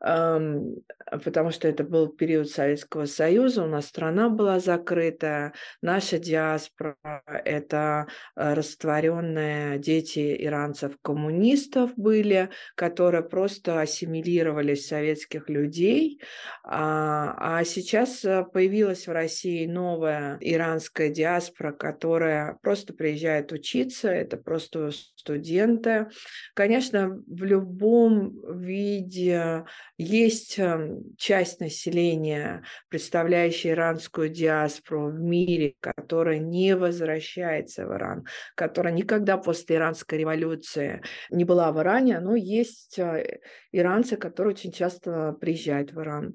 Потому 0.00 1.50
что 1.50 1.68
это 1.68 1.84
был 1.84 2.08
период 2.08 2.48
Советского 2.48 3.06
Союза, 3.06 3.64
у 3.64 3.66
нас 3.66 3.86
страна 3.86 4.28
была 4.28 4.58
закрытая, 4.58 5.52
Наша 5.80 6.18
диаспора– 6.18 6.96
это 7.44 8.06
э, 8.36 8.54
растворенные 8.54 9.78
дети 9.78 10.36
иранцев-коммунистов 10.44 11.92
были, 11.96 12.50
которые 12.74 13.22
просто 13.22 13.80
ассимилировались 13.80 14.86
советских 14.86 15.48
людей. 15.48 16.20
А, 16.64 17.58
а 17.58 17.64
сейчас 17.64 18.24
э, 18.24 18.44
появилась 18.52 19.06
в 19.06 19.12
России 19.12 19.66
новая 19.66 20.38
иранская 20.40 21.08
диаспора, 21.08 21.72
которая 21.72 22.58
просто 22.62 22.94
приезжает 22.94 23.52
учиться, 23.52 24.08
это 24.08 24.36
просто 24.36 24.90
студенты. 25.22 26.08
Конечно, 26.54 27.22
в 27.26 27.44
любом 27.44 28.58
виде 28.58 29.64
есть 29.96 30.58
эм, 30.58 31.14
часть 31.16 31.60
населения, 31.60 32.64
представляющая 32.88 33.72
иранскую 33.72 34.28
диаспору 34.28 35.10
в 35.10 35.20
мире, 35.20 35.74
которая 35.80 36.38
не 36.38 36.74
возвращается 36.76 37.86
в 37.86 37.92
Иран, 37.94 38.24
которая 38.56 38.92
никогда 38.92 39.38
после 39.38 39.76
иранской 39.76 40.18
революции 40.18 41.02
не 41.30 41.44
была 41.44 41.70
в 41.72 41.80
Иране, 41.80 42.18
но 42.18 42.34
есть 42.34 42.98
э, 42.98 43.40
иранцы, 43.70 44.16
которые 44.16 44.54
очень 44.54 44.72
часто 44.72 45.32
приезжают 45.40 45.92
в 45.92 46.00
Иран. 46.00 46.34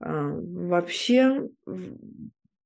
А, 0.00 0.30
вообще, 0.32 1.48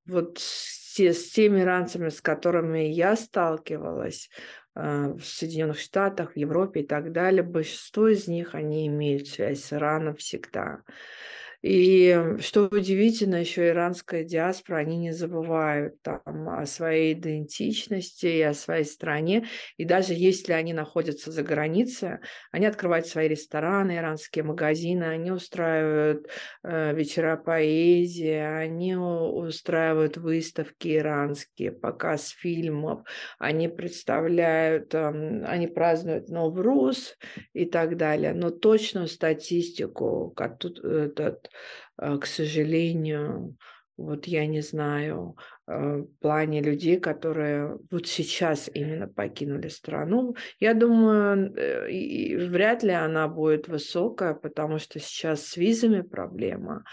вот 0.07 0.39
с, 0.39 0.99
с 0.99 1.31
теми 1.31 1.61
иранцами, 1.61 2.09
с 2.09 2.21
которыми 2.21 2.81
я 2.81 3.17
сталкивалась, 3.17 4.29
в 4.75 5.21
Соединенных 5.21 5.79
Штатах, 5.79 6.33
в 6.33 6.37
Европе 6.37 6.81
и 6.81 6.87
так 6.87 7.13
далее, 7.13 7.43
большинство 7.43 8.09
из 8.09 8.27
них, 8.29 8.55
они 8.55 8.87
имеют 8.87 9.29
связь 9.29 9.63
с 9.65 9.73
Ираном 9.73 10.17
всегда. 10.17 10.83
И 11.63 12.37
что 12.41 12.65
удивительно, 12.65 13.37
еще 13.37 13.69
иранская 13.69 14.25
диаспора, 14.25 14.79
они 14.79 14.97
не 14.97 15.13
забывают 15.13 16.03
там 16.03 16.49
о 16.49 16.67
своей 16.67 17.13
идентичности 17.13 18.27
и 18.27 18.43
о 18.43 18.53
своей 18.53 18.85
стране. 18.85 19.47
И 19.77 19.85
даже 19.85 20.13
если 20.13 20.55
они 20.55 20.73
находятся 20.73 21.31
за 21.31 21.45
границей, 21.45 22.19
они 22.51 22.67
открывают 22.67 23.07
свои 23.07 23.29
рестораны, 23.29 23.97
иранские 23.97 24.43
магазины, 24.43 25.05
они 25.05 25.31
устраивают 25.31 26.29
э, 26.65 26.95
вечера 26.95 27.37
поэзии, 27.37 28.35
они 28.35 28.97
устраивают 28.97 30.17
выставки 30.17 30.97
иранские, 30.97 31.71
показ 31.71 32.31
фильмов, 32.31 33.07
они 33.39 33.69
представляют, 33.69 34.93
э, 34.95 35.45
они 35.47 35.69
празднуют 35.69 36.29
Новруз 36.29 37.17
и 37.53 37.67
так 37.67 37.97
далее. 37.97 38.35
Но 38.35 38.51
точную 38.51 39.07
статистику, 39.07 40.33
как 40.35 40.59
тут 40.59 40.85
этот 40.85 41.52
Э, 41.52 41.52
к 42.19 42.27
сожалению, 42.27 43.57
вот 43.97 44.27
я 44.27 44.47
не 44.47 44.61
знаю, 44.63 45.37
э, 45.62 45.62
в 45.79 46.07
плане 46.21 46.61
людей, 46.61 46.99
которые 46.99 47.79
вот 47.91 48.07
сейчас 48.07 48.71
именно 48.73 49.09
покинули 49.09 49.69
страну. 49.69 50.35
Я 50.61 50.75
думаю, 50.75 51.55
э, 51.57 52.49
вряд 52.49 52.83
ли 52.83 52.93
она 52.93 53.29
будет 53.29 53.69
высокая, 53.69 54.35
потому 54.35 54.79
что 54.79 54.99
сейчас 54.99 55.47
с 55.47 55.57
визами 55.57 56.03
проблема. 56.03 56.85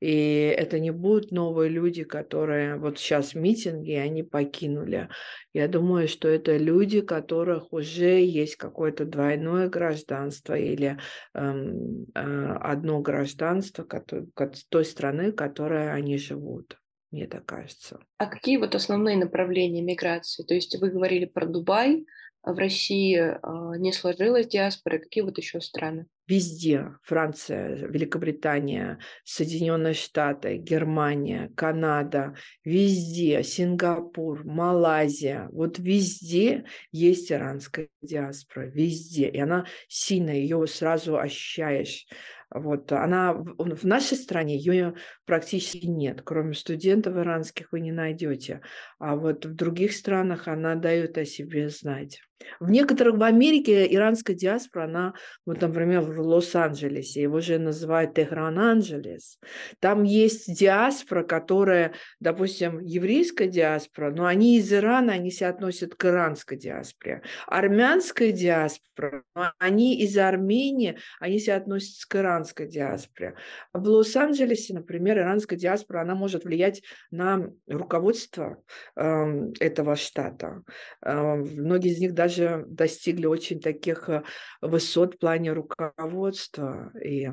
И 0.00 0.54
это 0.56 0.78
не 0.78 0.90
будут 0.90 1.30
новые 1.32 1.70
люди, 1.70 2.04
которые 2.04 2.76
вот 2.76 2.98
сейчас 2.98 3.34
митинги, 3.34 3.92
они 3.92 4.22
покинули. 4.22 5.08
Я 5.52 5.68
думаю, 5.68 6.08
что 6.08 6.28
это 6.28 6.56
люди, 6.56 7.00
которых 7.00 7.72
уже 7.72 8.22
есть 8.24 8.56
какое-то 8.56 9.04
двойное 9.04 9.68
гражданство 9.68 10.54
или 10.54 10.98
эм, 11.34 12.06
э, 12.14 12.56
одно 12.60 13.00
гражданство 13.00 13.84
которое, 13.84 14.28
той 14.68 14.84
страны, 14.84 15.32
в 15.32 15.36
которой 15.36 15.92
они 15.92 16.18
живут 16.18 16.78
мне 17.10 17.26
так 17.26 17.46
кажется. 17.46 18.00
А 18.18 18.26
какие 18.26 18.56
вот 18.56 18.74
основные 18.74 19.16
направления 19.16 19.82
миграции? 19.82 20.42
То 20.42 20.54
есть 20.54 20.78
вы 20.78 20.90
говорили 20.90 21.24
про 21.24 21.46
Дубай, 21.46 22.04
а 22.42 22.52
в 22.52 22.58
России 22.58 23.16
а, 23.16 23.76
не 23.76 23.92
сложилась 23.92 24.46
диаспора, 24.46 24.98
какие 24.98 25.22
вот 25.22 25.38
еще 25.38 25.60
страны? 25.60 26.06
Везде. 26.26 26.92
Франция, 27.02 27.86
Великобритания, 27.88 28.98
Соединенные 29.24 29.94
Штаты, 29.94 30.56
Германия, 30.56 31.50
Канада, 31.56 32.34
везде. 32.64 33.42
Сингапур, 33.42 34.44
Малайзия. 34.44 35.48
Вот 35.52 35.78
везде 35.78 36.64
есть 36.92 37.32
иранская 37.32 37.88
диаспора. 38.02 38.66
Везде. 38.66 39.28
И 39.28 39.38
она 39.38 39.66
сильная, 39.88 40.36
ее 40.36 40.66
сразу 40.66 41.18
ощущаешь. 41.18 42.06
Вот 42.50 42.92
она 42.92 43.34
в 43.34 43.84
нашей 43.84 44.16
стране 44.16 44.56
ее 44.56 44.94
практически 45.26 45.86
нет, 45.86 46.22
кроме 46.24 46.54
студентов 46.54 47.16
иранских 47.16 47.72
вы 47.72 47.80
не 47.80 47.92
найдете, 47.92 48.62
а 48.98 49.16
вот 49.16 49.44
в 49.44 49.54
других 49.54 49.92
странах 49.92 50.48
она 50.48 50.74
дает 50.74 51.18
о 51.18 51.24
себе 51.26 51.68
знать. 51.68 52.27
В 52.60 52.70
некоторых 52.70 53.16
в 53.16 53.22
Америке 53.22 53.86
иранская 53.92 54.36
диаспора, 54.36 54.84
она, 54.84 55.14
вот, 55.44 55.60
например, 55.60 56.02
в 56.02 56.20
Лос-Анджелесе, 56.20 57.22
его 57.22 57.40
же 57.40 57.58
называют 57.58 58.16
Техран-Анджелес. 58.16 59.38
Там 59.80 60.04
есть 60.04 60.58
диаспора, 60.58 61.24
которая, 61.24 61.94
допустим, 62.20 62.80
еврейская 62.80 63.48
диаспора, 63.48 64.12
но 64.12 64.26
они 64.26 64.58
из 64.58 64.72
Ирана, 64.72 65.14
они 65.14 65.30
себя 65.30 65.50
относят 65.50 65.94
к 65.94 66.04
иранской 66.04 66.56
диаспоре. 66.56 67.22
Армянская 67.46 68.32
диаспора, 68.32 69.24
они 69.58 69.98
из 70.00 70.16
Армении, 70.16 70.98
они 71.20 71.38
себя 71.38 71.56
относят 71.56 72.06
к 72.06 72.16
иранской 72.16 72.68
диаспоре. 72.68 73.34
В 73.72 73.86
Лос-Анджелесе, 73.86 74.74
например, 74.74 75.18
иранская 75.18 75.58
диаспора, 75.58 76.02
она 76.02 76.14
может 76.14 76.44
влиять 76.44 76.82
на 77.10 77.50
руководство 77.66 78.62
э, 78.96 79.52
этого 79.60 79.96
штата. 79.96 80.62
Э, 81.04 81.34
многие 81.34 81.90
из 81.90 81.98
них 81.98 82.14
даже 82.14 82.27
даже 82.28 82.64
достигли 82.68 83.26
очень 83.26 83.60
таких 83.60 84.08
э, 84.08 84.22
высот 84.60 85.14
в 85.14 85.18
плане 85.18 85.52
руководства. 85.52 86.92
И 87.02 87.28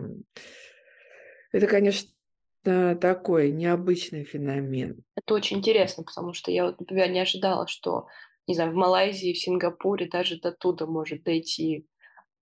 это, 1.51 1.67
конечно, 1.67 2.09
такой 2.63 3.51
необычный 3.51 4.23
феномен. 4.23 5.03
Это 5.15 5.35
очень 5.35 5.57
интересно, 5.57 6.03
потому 6.03 6.33
что 6.33 6.49
я 6.49 6.65
например, 6.65 7.11
не 7.11 7.19
ожидала, 7.19 7.67
что, 7.67 8.07
не 8.47 8.55
знаю, 8.55 8.71
в 8.71 8.75
Малайзии, 8.75 9.33
в 9.33 9.37
Сингапуре 9.37 10.07
даже 10.07 10.39
до 10.39 10.51
туда 10.51 10.87
может 10.87 11.23
дойти 11.23 11.85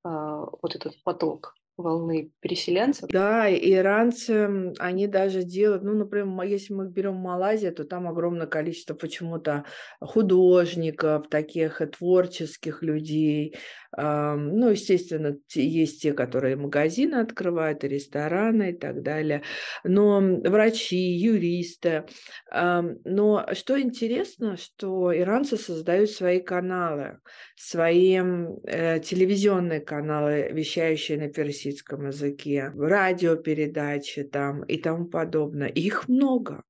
э, 0.05 0.09
вот 0.09 0.75
этот 0.75 1.01
поток 1.03 1.55
волны 1.77 2.31
переселенцев. 2.39 3.09
Да, 3.09 3.49
иранцы, 3.49 4.73
они 4.79 5.07
даже 5.07 5.43
делают, 5.43 5.83
ну, 5.83 5.93
например, 5.93 6.45
если 6.45 6.73
мы 6.73 6.89
берем 6.89 7.15
Малайзию, 7.15 7.73
то 7.73 7.83
там 7.83 8.07
огромное 8.07 8.47
количество 8.47 8.93
почему-то 8.93 9.65
художников, 9.99 11.27
таких 11.29 11.81
творческих 11.97 12.83
людей, 12.83 13.55
ну, 13.95 14.69
естественно, 14.69 15.37
есть 15.53 16.01
те, 16.01 16.13
которые 16.13 16.55
магазины 16.55 17.15
открывают, 17.15 17.83
и 17.83 17.87
рестораны 17.87 18.71
и 18.71 18.73
так 18.73 19.03
далее. 19.03 19.43
Но 19.83 20.19
врачи, 20.19 20.97
юристы. 20.97 22.05
Но 22.51 23.45
что 23.53 23.79
интересно, 23.79 24.57
что 24.57 25.15
иранцы 25.15 25.57
создают 25.57 26.09
свои 26.09 26.39
каналы, 26.39 27.19
свои 27.55 28.19
э, 28.65 28.99
телевизионные 28.99 29.79
каналы, 29.79 30.49
вещающие 30.51 31.19
на 31.19 31.29
персидском 31.29 31.62
языке, 31.71 32.71
радиопередачи 32.75 34.23
там 34.23 34.63
и 34.63 34.77
тому 34.77 35.05
подобное. 35.05 35.67
Их 35.67 36.07
много. 36.07 36.63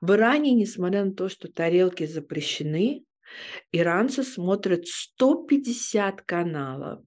В 0.00 0.12
Иране, 0.12 0.52
несмотря 0.52 1.04
на 1.04 1.12
то, 1.12 1.28
что 1.28 1.50
тарелки 1.50 2.06
запрещены, 2.06 3.04
Иранцы 3.72 4.22
смотрят 4.22 4.86
150 4.86 6.22
каналов 6.22 7.00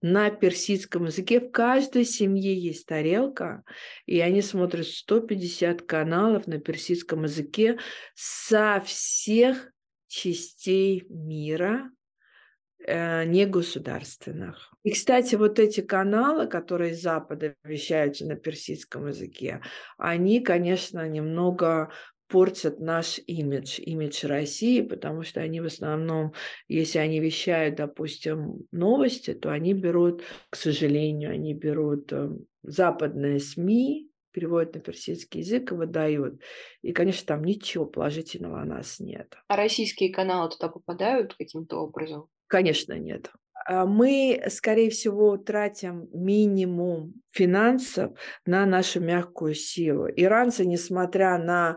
на 0.00 0.30
персидском 0.30 1.06
языке. 1.06 1.40
В 1.40 1.50
каждой 1.50 2.04
семье 2.04 2.54
есть 2.56 2.86
тарелка, 2.86 3.62
и 4.06 4.20
они 4.20 4.42
смотрят 4.42 4.86
150 4.86 5.82
каналов 5.82 6.46
на 6.46 6.58
персидском 6.58 7.24
языке 7.24 7.78
со 8.14 8.82
всех 8.84 9.72
частей 10.06 11.06
мира, 11.08 11.90
негосударственных. 12.86 14.70
И, 14.82 14.90
кстати, 14.92 15.34
вот 15.36 15.58
эти 15.58 15.80
каналы, 15.80 16.46
которые 16.46 16.92
из 16.92 17.02
Запада 17.02 17.54
вещаются 17.64 18.26
на 18.26 18.36
персидском 18.36 19.06
языке, 19.06 19.62
они, 19.96 20.40
конечно, 20.40 21.08
немного 21.08 21.90
портят 22.28 22.80
наш 22.80 23.20
имидж, 23.26 23.80
имидж 23.80 24.26
России, 24.26 24.80
потому 24.82 25.22
что 25.22 25.40
они 25.40 25.60
в 25.60 25.66
основном, 25.66 26.32
если 26.68 26.98
они 26.98 27.20
вещают, 27.20 27.76
допустим, 27.76 28.66
новости, 28.72 29.34
то 29.34 29.50
они 29.50 29.72
берут, 29.74 30.22
к 30.50 30.56
сожалению, 30.56 31.32
они 31.32 31.54
берут 31.54 32.12
эм, 32.12 32.46
западные 32.62 33.40
СМИ, 33.40 34.10
переводят 34.32 34.74
на 34.74 34.80
персидский 34.80 35.40
язык 35.40 35.70
и 35.70 35.74
выдают. 35.74 36.40
И, 36.82 36.92
конечно, 36.92 37.26
там 37.26 37.44
ничего 37.44 37.86
положительного 37.86 38.60
о 38.60 38.64
нас 38.64 38.98
нет. 38.98 39.34
А 39.46 39.56
российские 39.56 40.12
каналы 40.12 40.50
туда 40.50 40.68
попадают 40.68 41.34
каким-то 41.34 41.76
образом? 41.76 42.28
Конечно, 42.50 42.94
нет. 42.98 43.30
А 43.66 43.86
мы, 43.86 44.42
скорее 44.50 44.90
всего, 44.90 45.36
тратим 45.38 46.08
минимум 46.12 47.14
финансов 47.32 48.12
на 48.44 48.66
нашу 48.66 49.00
мягкую 49.00 49.54
силу. 49.54 50.06
Иранцы, 50.08 50.66
несмотря 50.66 51.38
на 51.38 51.76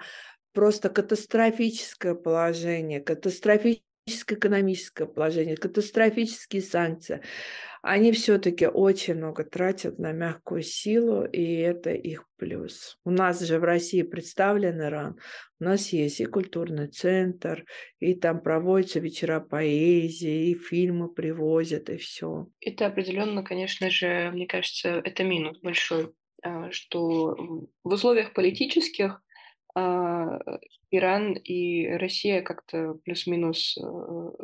просто 0.53 0.89
катастрофическое 0.89 2.15
положение, 2.15 2.99
катастрофическое 3.01 3.87
экономическое 4.08 5.05
положение, 5.05 5.58
катастрофические 5.58 6.62
санкции, 6.62 7.22
они 7.82 8.12
все-таки 8.12 8.68
очень 8.68 9.16
много 9.16 9.43
тратят 9.43 9.99
на 9.99 10.12
мягкую 10.12 10.62
силу, 10.62 11.24
и 11.24 11.55
это 11.55 11.91
их 11.91 12.26
плюс. 12.38 12.97
У 13.05 13.12
нас 13.12 13.39
же 13.39 13.60
в 13.60 13.64
России 13.64 14.01
представлен 14.01 14.82
Иран, 14.82 15.18
у 15.60 15.64
нас 15.64 15.89
есть 15.89 16.20
и 16.20 16.26
культурный 16.26 16.88
центр, 16.88 17.66
и 17.99 18.14
там 18.16 18.41
проводятся 18.41 18.99
вечера 18.99 19.39
поэзии, 19.39 20.51
и 20.51 20.55
фильмы 20.55 21.14
привозят, 21.14 21.89
и 21.89 21.97
все. 21.97 22.47
Это 22.60 22.88
определенно, 22.88 23.43
конечно 23.43 23.89
же, 23.89 24.32
мне 24.32 24.47
кажется, 24.47 25.01
это 25.03 25.24
минус 25.24 25.60
большой, 25.62 26.14
а, 26.43 26.72
что 26.72 27.36
в 27.84 27.93
условиях 27.93 28.34
политических 28.34 29.22
Иран 30.89 31.34
и 31.34 31.88
Россия 31.88 32.41
как-то 32.41 32.95
плюс-минус 33.03 33.78
э, 33.78 33.82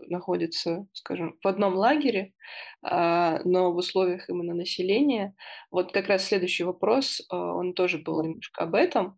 находятся, 0.08 0.86
скажем, 0.92 1.38
в 1.42 1.48
одном 1.48 1.76
лагере, 1.76 2.34
а, 2.82 3.40
но 3.46 3.72
в 3.72 3.78
условиях 3.78 4.30
именно 4.30 4.54
населения. 4.54 5.36
Вот 5.72 5.94
как 5.94 6.08
раз 6.08 6.26
следующий 6.26 6.66
вопрос, 6.66 7.22
а, 7.30 7.56
он 7.56 7.74
тоже 7.74 7.98
был 7.98 8.22
немножко 8.24 8.64
об 8.64 8.76
этом. 8.76 9.18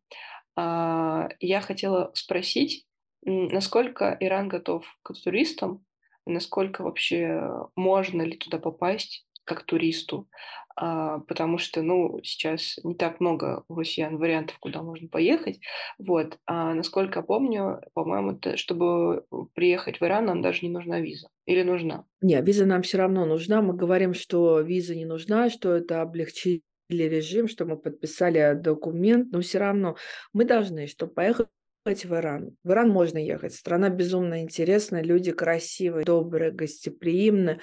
Я 0.58 1.62
хотела 1.62 2.12
спросить, 2.14 2.86
насколько 3.26 4.16
Иран 4.22 4.48
готов 4.48 4.86
к 5.04 5.14
туристам, 5.14 5.84
насколько 6.26 6.82
вообще 6.82 7.68
можно 7.76 8.22
ли 8.22 8.38
туда 8.38 8.58
попасть 8.58 9.25
как 9.46 9.64
туристу, 9.64 10.28
а, 10.76 11.20
потому 11.20 11.58
что, 11.58 11.82
ну, 11.82 12.20
сейчас 12.24 12.78
не 12.84 12.96
так 12.96 13.22
много 13.22 13.64
у 13.70 13.76
россиян 13.76 14.18
вариантов, 14.18 14.58
куда 14.60 14.82
можно 14.82 15.08
поехать, 15.08 15.60
вот, 15.98 16.38
а 16.46 16.74
насколько 16.74 17.22
помню, 17.22 17.82
по-моему, 17.94 18.38
чтобы 18.56 19.26
приехать 19.54 20.02
в 20.02 20.04
Иран, 20.04 20.26
нам 20.26 20.42
даже 20.42 20.66
не 20.66 20.70
нужна 20.70 21.00
виза, 21.00 21.30
или 21.46 21.64
нужна? 21.64 22.04
Не, 22.22 22.42
виза 22.42 22.66
нам 22.66 22.82
все 22.82 22.98
равно 22.98 23.26
нужна, 23.26 23.62
мы 23.62 23.74
говорим, 23.74 24.14
что 24.14 24.60
виза 24.60 24.96
не 24.96 25.06
нужна, 25.06 25.50
что 25.50 25.74
это 25.74 26.02
облегчили 26.02 26.62
режим, 26.90 27.48
что 27.48 27.66
мы 27.66 27.78
подписали 27.78 28.54
документ, 28.56 29.32
но 29.32 29.40
все 29.40 29.60
равно 29.60 29.96
мы 30.34 30.44
должны, 30.44 30.88
чтобы 30.88 31.14
поехать 31.14 31.48
в 31.86 32.16
Иран. 32.16 32.58
В 32.64 32.72
Иран 32.72 32.90
можно 32.90 33.20
ехать. 33.20 33.54
Страна 33.54 33.90
безумно 33.90 34.42
интересная, 34.42 35.04
люди 35.04 35.32
красивые, 35.32 36.04
добрые, 36.04 36.52
гостеприимные, 36.52 37.60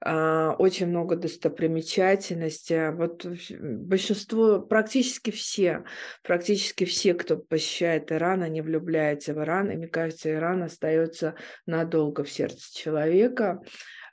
а, 0.00 0.56
очень 0.58 0.88
много 0.88 1.14
достопримечательностей. 1.14 2.90
Вот 2.90 3.24
большинство, 3.24 4.60
практически 4.60 5.30
все, 5.30 5.84
практически 6.24 6.84
все, 6.84 7.14
кто 7.14 7.36
посещает 7.36 8.10
Иран, 8.10 8.42
они 8.42 8.60
влюбляются 8.60 9.34
в 9.34 9.38
Иран, 9.38 9.70
и 9.70 9.76
мне 9.76 9.86
кажется, 9.86 10.32
Иран 10.32 10.64
остается 10.64 11.36
надолго 11.64 12.24
в 12.24 12.30
сердце 12.30 12.76
человека. 12.76 13.62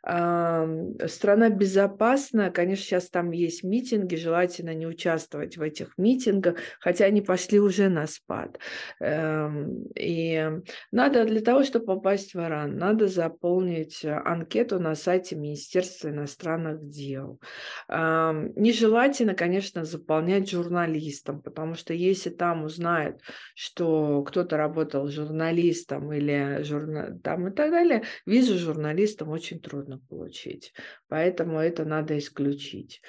Страна 0.08 1.49
безопасная, 1.49 2.49
конечно, 2.49 2.86
сейчас 2.86 3.10
там 3.10 3.32
есть 3.32 3.64
митинги, 3.64 4.16
желательно 4.16 4.74
не 4.74 4.88
участвовать 4.88 5.58
в 5.58 5.62
этих 5.62 5.97
митингах, 5.97 6.55
хотя 6.80 7.05
они 7.05 7.22
пошли 7.22 7.60
уже 7.60 7.89
на 7.89 8.08
спад. 8.08 8.58
Эм, 9.01 9.84
и 9.95 10.49
надо 10.91 11.26
для 11.26 11.41
того, 11.41 11.66
чтобы 11.66 11.88
попасть 11.88 12.34
в 12.34 12.39
Иран, 12.39 12.78
надо 12.78 13.08
заполнить 13.08 14.05
анкету 14.05 14.80
на 14.80 14.95
сайте 14.95 15.36
Министерства 15.36 16.08
иностранных 16.08 16.88
дел. 16.88 17.41
Нежелательно, 17.89 19.34
конечно, 19.34 19.84
заполнять 19.84 20.49
журналистам, 20.49 21.41
потому 21.41 21.74
что 21.76 21.93
если 21.93 22.30
там 22.30 22.64
узнают, 22.64 23.20
что 23.55 24.24
кто-то 24.24 24.55
работал 24.55 25.10
журналистом 25.10 26.14
или 26.14 26.64
журна... 26.64 27.18
там 27.22 27.49
и 27.49 27.51
так 27.51 27.72
далее, 27.72 28.03
визу 28.26 28.58
журналистам 28.58 29.30
очень 29.30 29.60
трудно 29.60 29.97
получить. 30.10 30.74
Поэтому 31.08 31.60
это 31.60 31.86
надо 31.86 32.18
исключить. 32.18 33.02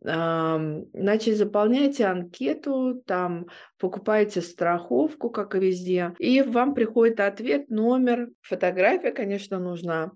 Значит, 0.00 1.36
заполняйте 1.36 2.04
анкету, 2.04 3.02
там 3.06 3.46
покупаете 3.78 4.42
страховку, 4.42 5.30
как 5.30 5.54
и 5.54 5.58
везде, 5.60 6.12
и 6.18 6.42
вам 6.42 6.74
приходит 6.74 7.20
ответ, 7.20 7.70
номер, 7.70 8.28
фотография, 8.42 9.12
конечно, 9.12 9.58
нужна. 9.58 10.12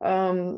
Э, 0.00 0.54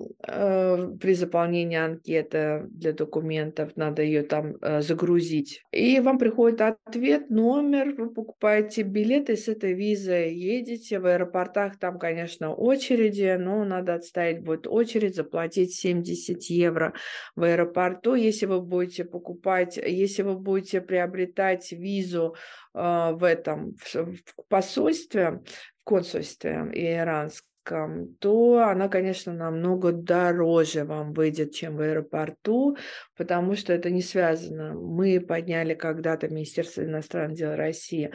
при 1.00 1.14
заполнении 1.14 1.78
анкеты 1.78 2.66
для 2.68 2.92
документов 2.92 3.74
надо 3.74 4.02
ее 4.02 4.22
там 4.22 4.56
э, 4.60 4.82
загрузить. 4.82 5.62
И 5.72 5.98
вам 6.00 6.18
приходит 6.18 6.60
ответ, 6.60 7.30
номер, 7.30 7.94
вы 7.96 8.10
покупаете 8.12 8.82
билеты 8.82 9.36
с 9.36 9.48
этой 9.48 9.72
визой, 9.72 10.34
едете 10.34 10.98
в 10.98 11.06
аэропортах, 11.06 11.78
там, 11.78 11.98
конечно, 11.98 12.54
очереди, 12.54 13.36
но 13.38 13.64
надо 13.64 13.94
отставить 13.94 14.42
будет 14.42 14.66
очередь, 14.66 15.16
заплатить 15.16 15.74
70 15.74 16.42
евро 16.50 16.92
в 17.34 17.42
аэропорту. 17.42 18.14
Если 18.14 18.44
вы 18.44 18.60
будете 18.60 19.04
покупать, 19.06 19.78
если 19.78 20.20
вы 20.22 20.36
будете 20.36 20.82
приобретать 20.82 21.72
визу 21.72 22.34
э, 22.74 23.12
в 23.12 23.24
этом 23.24 23.74
в 23.94 24.48
посольстве, 24.48 25.40
в 25.80 25.84
консульстве 25.84 26.70
иранском, 26.74 27.49
то 27.64 28.64
она, 28.68 28.88
конечно, 28.88 29.32
намного 29.32 29.92
дороже 29.92 30.84
вам 30.84 31.12
выйдет, 31.12 31.52
чем 31.52 31.76
в 31.76 31.80
аэропорту, 31.80 32.76
потому 33.16 33.54
что 33.56 33.72
это 33.72 33.90
не 33.90 34.02
связано. 34.02 34.74
Мы 34.74 35.20
подняли 35.20 35.74
когда-то 35.74 36.28
Министерство 36.28 36.82
иностранных 36.82 37.36
дел 37.36 37.54
России 37.54 38.12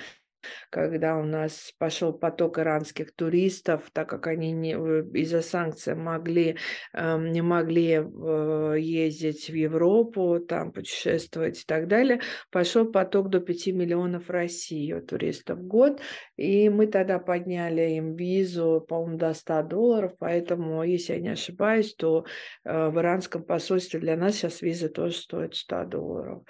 когда 0.70 1.18
у 1.18 1.24
нас 1.24 1.74
пошел 1.78 2.14
поток 2.14 2.60
иранских 2.60 3.14
туристов, 3.16 3.90
так 3.94 4.10
как 4.10 4.28
они 4.28 4.52
не, 4.52 4.72
из-за 4.72 5.42
санкций 5.42 5.96
могли, 5.96 6.58
эм, 6.94 7.32
не 7.32 7.42
могли 7.42 8.02
э, 8.04 8.76
ездить 8.80 9.50
в 9.50 9.54
Европу, 9.54 10.40
там 10.40 10.72
путешествовать 10.72 11.62
и 11.62 11.66
так 11.66 11.88
далее, 11.88 12.22
пошел 12.52 12.86
поток 12.86 13.30
до 13.30 13.40
5 13.40 13.68
миллионов 13.68 14.30
в 14.30 15.02
туристов 15.08 15.60
в 15.60 15.68
год, 15.68 16.02
и 16.36 16.70
мы 16.70 16.88
тогда 16.88 17.20
подняли 17.20 17.82
им 17.92 18.16
визу, 18.16 18.86
по-моему, 18.88 19.18
до 19.18 19.34
100 19.34 19.64
долларов, 19.64 20.14
поэтому, 20.20 20.84
если 20.84 21.14
я 21.14 21.20
не 21.20 21.30
ошибаюсь, 21.30 21.94
то 21.96 22.26
э, 22.64 22.90
в 22.90 23.00
иранском 23.00 23.44
посольстве 23.44 24.00
для 24.00 24.16
нас 24.16 24.36
сейчас 24.36 24.62
виза 24.62 24.90
тоже 24.90 25.16
стоит 25.16 25.56
100 25.56 25.86
долларов. 25.86 26.44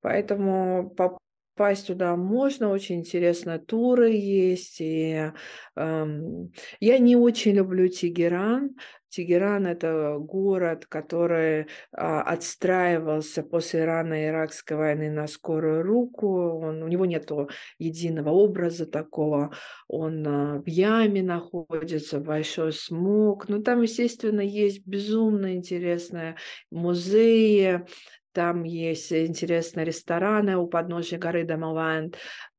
Поэтому 0.00 0.90
по 0.90 1.18
попасть 1.54 1.86
туда 1.86 2.16
можно, 2.16 2.70
очень 2.70 3.00
интересные 3.00 3.58
туры 3.58 4.10
есть. 4.12 4.80
И, 4.80 5.30
эм, 5.76 6.52
я 6.80 6.98
не 6.98 7.16
очень 7.16 7.52
люблю 7.52 7.88
Тегеран. 7.88 8.74
Тегеран– 9.08 9.64
это 9.68 10.16
город, 10.18 10.86
который 10.86 11.68
а, 11.92 12.22
отстраивался 12.22 13.44
после 13.44 13.82
ирано-иракской 13.82 14.76
войны 14.76 15.08
на 15.08 15.28
скорую 15.28 15.84
руку. 15.84 16.58
Он, 16.58 16.82
у 16.82 16.88
него 16.88 17.06
нет 17.06 17.30
единого 17.78 18.30
образа 18.30 18.86
такого. 18.86 19.54
Он 19.86 20.26
а, 20.26 20.58
в 20.60 20.66
яме 20.66 21.22
находится, 21.22 22.18
большой 22.18 22.72
смог. 22.72 23.48
Но 23.48 23.62
там, 23.62 23.82
естественно, 23.82 24.40
есть 24.40 24.84
безумно 24.84 25.54
интересные 25.54 26.34
музеи, 26.72 27.86
там 28.34 28.64
есть 28.64 29.12
интересные 29.12 29.86
рестораны 29.86 30.56
у 30.56 30.66
подножия 30.66 31.18
горы 31.18 31.44
Дамаланд. 31.44 32.16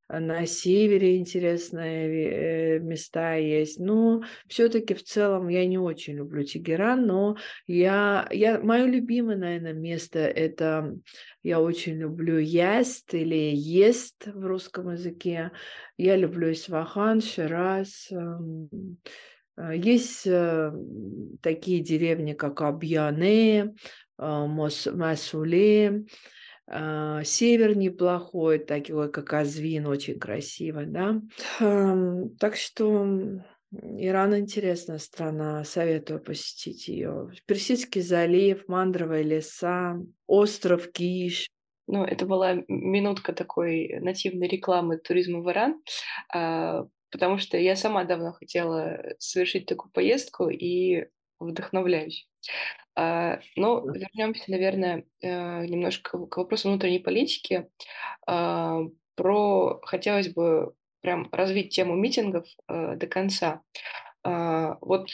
На 0.07 0.45
севере 0.45 1.17
интересные 1.17 2.76
э, 2.76 2.80
места 2.80 3.36
есть. 3.36 3.80
Но 3.80 4.21
все-таки 4.47 4.93
в 4.93 5.03
целом 5.03 5.47
я 5.47 5.65
не 5.65 5.80
очень 5.80 6.13
люблю 6.13 6.43
Тегеран, 6.43 7.07
но 7.07 7.38
я, 7.65 8.28
я, 8.30 8.59
мое 8.59 8.86
любимое, 8.86 9.36
наверное, 9.36 9.73
место 9.73 10.19
это 10.19 10.95
я 11.41 11.59
очень 11.59 11.97
люблю 11.97 12.38
есть 12.38 13.15
или 13.15 13.51
ест 13.55 14.28
в 14.28 14.45
русском 14.45 14.91
языке. 14.91 15.51
Я 15.97 16.15
люблю 16.17 16.51
Исфахан, 16.51 17.21
Шираз. 17.21 18.11
Эм, 18.11 18.69
э, 19.57 19.76
есть 19.76 20.28
э, 20.28 20.71
такие 21.41 21.82
деревни, 21.82 22.34
как 22.34 22.61
Абьяне, 22.61 23.73
Масуле, 24.18 26.05
а, 26.68 27.24
Север 27.24 27.78
неплохой, 27.78 28.59
такой 28.59 29.11
как 29.11 29.34
Азвин, 29.34 29.88
очень 29.88 30.20
красиво, 30.20 30.84
да. 30.86 31.22
Так 32.39 32.55
что 32.55 33.05
Иран 33.72 34.38
интересная 34.38 34.99
страна, 34.99 35.63
советую 35.63 36.22
посетить 36.22 36.88
ее. 36.88 37.32
Персидский 37.45 38.01
залив, 38.01 38.68
мандровые 38.68 39.24
леса, 39.24 39.97
остров 40.28 40.91
Киш. 40.91 41.47
Ну, 41.88 42.03
это 42.03 42.26
была 42.26 42.63
минутка 42.68 43.34
такой 43.34 43.99
нативной 43.99 44.47
рекламы 44.47 44.97
туризма 44.97 45.41
в 45.41 45.51
Иран, 45.51 45.76
а, 46.34 46.86
потому 47.11 47.38
что 47.38 47.57
я 47.57 47.76
сама 47.76 48.05
давно 48.05 48.34
хотела 48.34 48.99
совершить 49.20 49.68
такую 49.68 49.91
поездку 49.91 50.49
и 50.49 51.05
вдохновляюсь. 51.39 52.28
А, 52.96 53.39
но 53.56 53.82
вернемся, 53.82 54.50
наверное, 54.52 55.06
э, 55.22 55.66
немножко 55.66 56.26
к 56.28 56.38
вопросу 56.38 56.70
внутренней 56.70 57.00
политики. 57.00 57.70
А, 58.28 58.82
про 59.16 59.80
хотелось 59.84 60.30
бы 60.30 60.74
прям 61.02 61.30
развить 61.32 61.74
тему 61.74 61.96
митингов 61.96 62.48
э, 62.68 62.96
до 62.96 63.08
конца. 63.08 63.62
А, 64.24 64.78
вот 64.82 65.10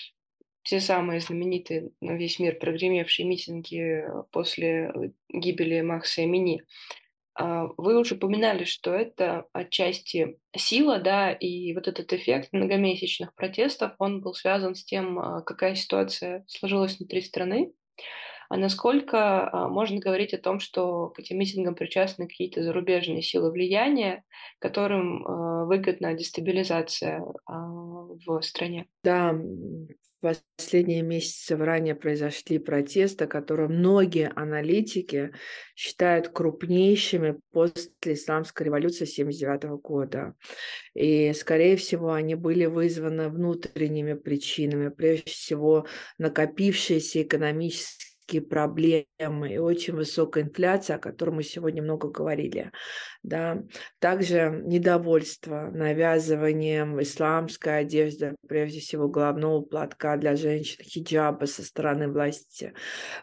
те 0.63 0.79
самые 0.79 1.21
знаменитые 1.21 1.91
на 2.01 2.11
весь 2.13 2.39
мир 2.39 2.57
прогремевшие 2.59 3.27
митинги 3.27 4.05
после 4.31 5.13
гибели 5.29 5.81
Макса 5.81 6.23
Эмини. 6.23 6.61
А, 6.61 6.65
вы 7.37 7.97
уже 7.97 8.15
упоминали, 8.15 8.65
что 8.65 8.93
это 8.93 9.45
отчасти 9.53 10.37
сила, 10.55 10.99
да, 10.99 11.31
и 11.31 11.73
вот 11.73 11.87
этот 11.87 12.11
эффект 12.13 12.49
многомесячных 12.51 13.33
протестов, 13.35 13.93
он 13.99 14.21
был 14.21 14.33
связан 14.33 14.75
с 14.75 14.83
тем, 14.83 15.17
а, 15.19 15.41
какая 15.41 15.75
ситуация 15.75 16.43
сложилась 16.47 16.97
внутри 16.97 17.21
страны, 17.21 17.71
а 18.49 18.57
насколько 18.57 19.49
а, 19.49 19.69
можно 19.69 19.99
говорить 19.99 20.33
о 20.33 20.41
том, 20.41 20.59
что 20.59 21.07
к 21.09 21.19
этим 21.19 21.39
митингам 21.39 21.73
причастны 21.75 22.27
какие-то 22.27 22.63
зарубежные 22.63 23.21
силы 23.21 23.51
влияния, 23.51 24.23
которым 24.59 25.23
выгодна 25.67 26.13
дестабилизация 26.13 27.23
в 27.47 28.41
стране? 28.41 28.87
Да, 29.03 29.33
последние 30.21 31.01
месяцы 31.01 31.55
в 31.55 31.61
ранее 31.61 31.95
произошли 31.95 32.59
протесты, 32.59 33.27
которые 33.27 33.67
многие 33.67 34.31
аналитики 34.35 35.33
считают 35.75 36.29
крупнейшими 36.29 37.39
после 37.51 37.91
исламской 38.03 38.67
революции 38.67 39.03
1979 39.03 39.81
года. 39.81 40.35
И, 40.93 41.33
скорее 41.33 41.75
всего, 41.75 42.13
они 42.13 42.35
были 42.35 42.65
вызваны 42.65 43.29
внутренними 43.29 44.13
причинами, 44.13 44.89
прежде 44.89 45.31
всего 45.31 45.87
накопившиеся 46.17 47.23
экономические 47.23 48.10
экономические 48.31 48.41
проблемы 48.41 49.53
и 49.53 49.57
очень 49.57 49.93
высокая 49.93 50.43
инфляция, 50.43 50.95
о 50.95 50.99
которой 50.99 51.31
мы 51.31 51.43
сегодня 51.43 51.81
много 51.81 52.09
говорили. 52.09 52.71
Да. 53.23 53.63
Также 53.99 54.61
недовольство 54.65 55.69
навязыванием 55.71 57.01
исламской 57.01 57.79
одежды, 57.79 58.35
прежде 58.47 58.79
всего 58.79 59.07
головного 59.07 59.61
платка 59.61 60.17
для 60.17 60.35
женщин, 60.35 60.83
хиджаба 60.83 61.45
со 61.45 61.63
стороны 61.63 62.07
власти. 62.07 62.73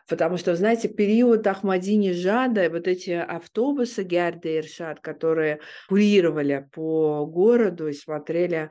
Потому 0.08 0.36
что, 0.36 0.54
знаете, 0.54 0.88
период 0.88 1.46
Ахмадини 1.46 2.12
Жада, 2.12 2.68
вот 2.70 2.86
эти 2.86 3.10
автобусы 3.10 4.02
Герда 4.04 4.48
и 4.48 4.58
Иршад, 4.58 5.00
которые 5.00 5.60
курировали 5.88 6.68
по 6.72 7.26
городу 7.26 7.88
и 7.88 7.92
смотрели 7.92 8.70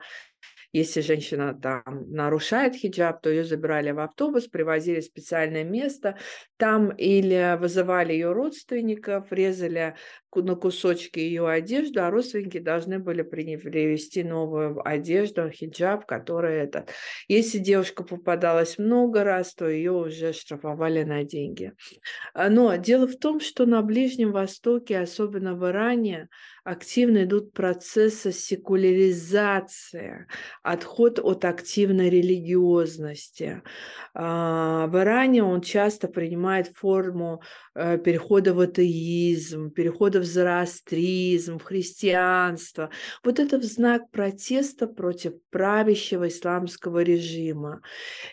если 0.78 1.00
женщина 1.00 1.58
там 1.60 2.10
нарушает 2.10 2.74
хиджаб, 2.74 3.20
то 3.22 3.30
ее 3.30 3.44
забирали 3.44 3.90
в 3.90 4.00
автобус, 4.00 4.46
привозили 4.46 5.00
в 5.00 5.04
специальное 5.04 5.64
место, 5.64 6.16
там 6.56 6.90
или 6.90 7.56
вызывали 7.58 8.12
ее 8.12 8.32
родственников, 8.32 9.30
резали 9.30 9.94
на 10.34 10.54
кусочки 10.54 11.18
ее 11.18 11.48
одежду, 11.48 12.02
а 12.02 12.10
родственники 12.10 12.58
должны 12.58 12.98
были 12.98 13.22
привезти 13.22 14.22
новую 14.22 14.86
одежду, 14.86 15.50
хиджаб, 15.50 16.06
который 16.06 16.58
этот. 16.58 16.90
Если 17.28 17.58
девушка 17.58 18.04
попадалась 18.04 18.78
много 18.78 19.24
раз, 19.24 19.54
то 19.54 19.68
ее 19.68 19.92
уже 19.92 20.32
штрафовали 20.32 21.02
на 21.02 21.24
деньги. 21.24 21.72
А, 22.34 22.50
но 22.50 22.76
дело 22.76 23.06
в 23.06 23.16
том, 23.16 23.40
что 23.40 23.66
на 23.66 23.82
Ближнем 23.82 24.32
Востоке, 24.32 24.98
особенно 24.98 25.54
в 25.54 25.66
Иране, 25.66 26.28
активно 26.68 27.24
идут 27.24 27.52
процессы 27.52 28.30
секуляризации, 28.30 30.26
отход 30.62 31.18
от 31.18 31.44
активной 31.44 32.10
религиозности. 32.10 33.62
А, 34.14 34.86
в 34.88 34.96
Иране 34.98 35.42
он 35.42 35.62
часто 35.62 36.08
принимает 36.08 36.68
форму 36.76 37.42
э, 37.74 37.96
перехода 37.98 38.52
в 38.52 38.60
атеизм, 38.60 39.70
перехода 39.70 40.20
в 40.20 40.24
зороастризм, 40.24 41.58
в 41.58 41.62
христианство. 41.62 42.90
Вот 43.24 43.38
это 43.40 43.58
в 43.58 43.64
знак 43.64 44.10
протеста 44.10 44.86
против 44.86 45.34
правящего 45.50 46.28
исламского 46.28 47.02
режима. 47.02 47.80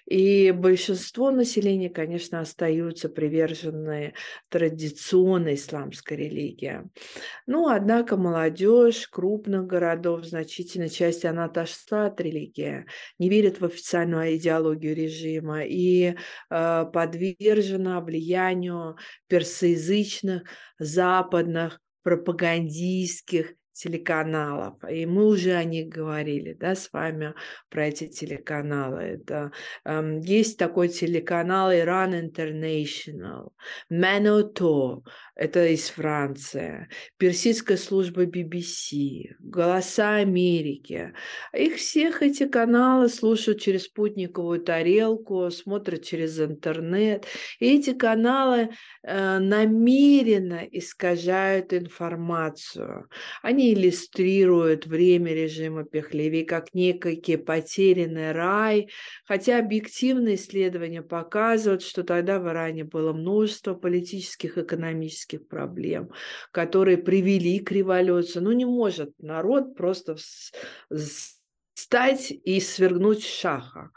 И 0.06 0.52
большинство 0.52 1.32
населения, 1.32 1.90
конечно, 1.90 2.42
остаются 2.42 3.08
приверженные 3.08 4.14
традиционной 4.50 5.56
исламской 5.56 6.18
религии. 6.18 6.82
Ну, 7.48 7.68
однако 7.68 8.18
молодежь 8.26 9.08
крупных 9.08 9.68
городов, 9.68 10.22
в 10.22 10.26
значительной 10.26 10.90
части 10.90 11.28
она 11.28 11.46
отошла 11.46 12.08
от 12.08 12.20
религии, 12.20 12.86
не 13.20 13.30
верит 13.30 13.62
в 13.62 13.66
официальную 13.66 14.36
идеологию 14.38 14.96
режима 14.96 15.62
и 15.64 16.16
э, 16.50 16.86
подвержена 16.92 18.02
влиянию 18.02 18.98
персоязычных, 19.28 20.44
западных, 20.80 21.80
пропагандистских 22.02 23.54
телеканалов. 23.76 24.76
И 24.90 25.06
мы 25.06 25.26
уже 25.28 25.54
о 25.54 25.64
них 25.64 25.90
говорили, 25.90 26.54
да, 26.54 26.76
с 26.76 26.92
вами 26.94 27.34
про 27.70 27.88
эти 27.88 28.08
телеканалы. 28.08 29.02
Это, 29.02 29.52
э, 29.84 30.18
есть 30.22 30.58
такой 30.58 30.88
телеканал 30.88 31.72
Iran 31.72 32.14
International, 32.14 33.50
Maноto, 33.92 35.04
это 35.36 35.68
из 35.68 35.90
Франции, 35.90 36.88
персидская 37.18 37.76
служба 37.76 38.26
BBC, 38.26 39.36
Голоса 39.40 40.16
Америки. 40.16 41.14
Их 41.54 41.76
всех 41.76 42.22
эти 42.24 42.48
каналы 42.48 43.10
слушают 43.10 43.60
через 43.60 43.84
спутниковую 43.84 44.62
тарелку, 44.62 45.50
смотрят 45.52 46.04
через 46.04 46.40
интернет. 46.40 47.26
И 47.60 47.78
эти 47.78 47.94
каналы 47.94 48.70
э, 49.04 49.40
намеренно 49.40 50.66
искажают 50.72 51.74
информацию. 51.74 53.10
Они 53.42 53.65
иллюстрируют 53.74 54.86
время 54.86 55.34
режима 55.34 55.84
Пехлеви 55.84 56.44
как 56.44 56.74
некий 56.74 57.38
потерянный 57.38 58.32
рай, 58.32 58.90
хотя 59.26 59.60
объективные 59.60 60.36
исследования 60.36 61.02
показывают, 61.02 61.82
что 61.82 62.04
тогда 62.04 62.40
в 62.40 62.48
Иране 62.48 62.84
было 62.84 63.14
множество 63.14 63.74
политических, 63.74 64.58
экономических 64.58 64.86
экономических 64.86 65.48
проблем, 65.48 66.10
которые 66.52 66.98
привели 66.98 67.60
к 67.60 67.72
революции. 67.72 68.40
Ну, 68.40 68.52
не 68.52 68.66
может 68.66 69.12
народ 69.20 69.76
просто 69.76 70.16
встать 71.76 72.32
и 72.32 72.60
свергнуть 72.60 73.24
шаха 73.24 73.92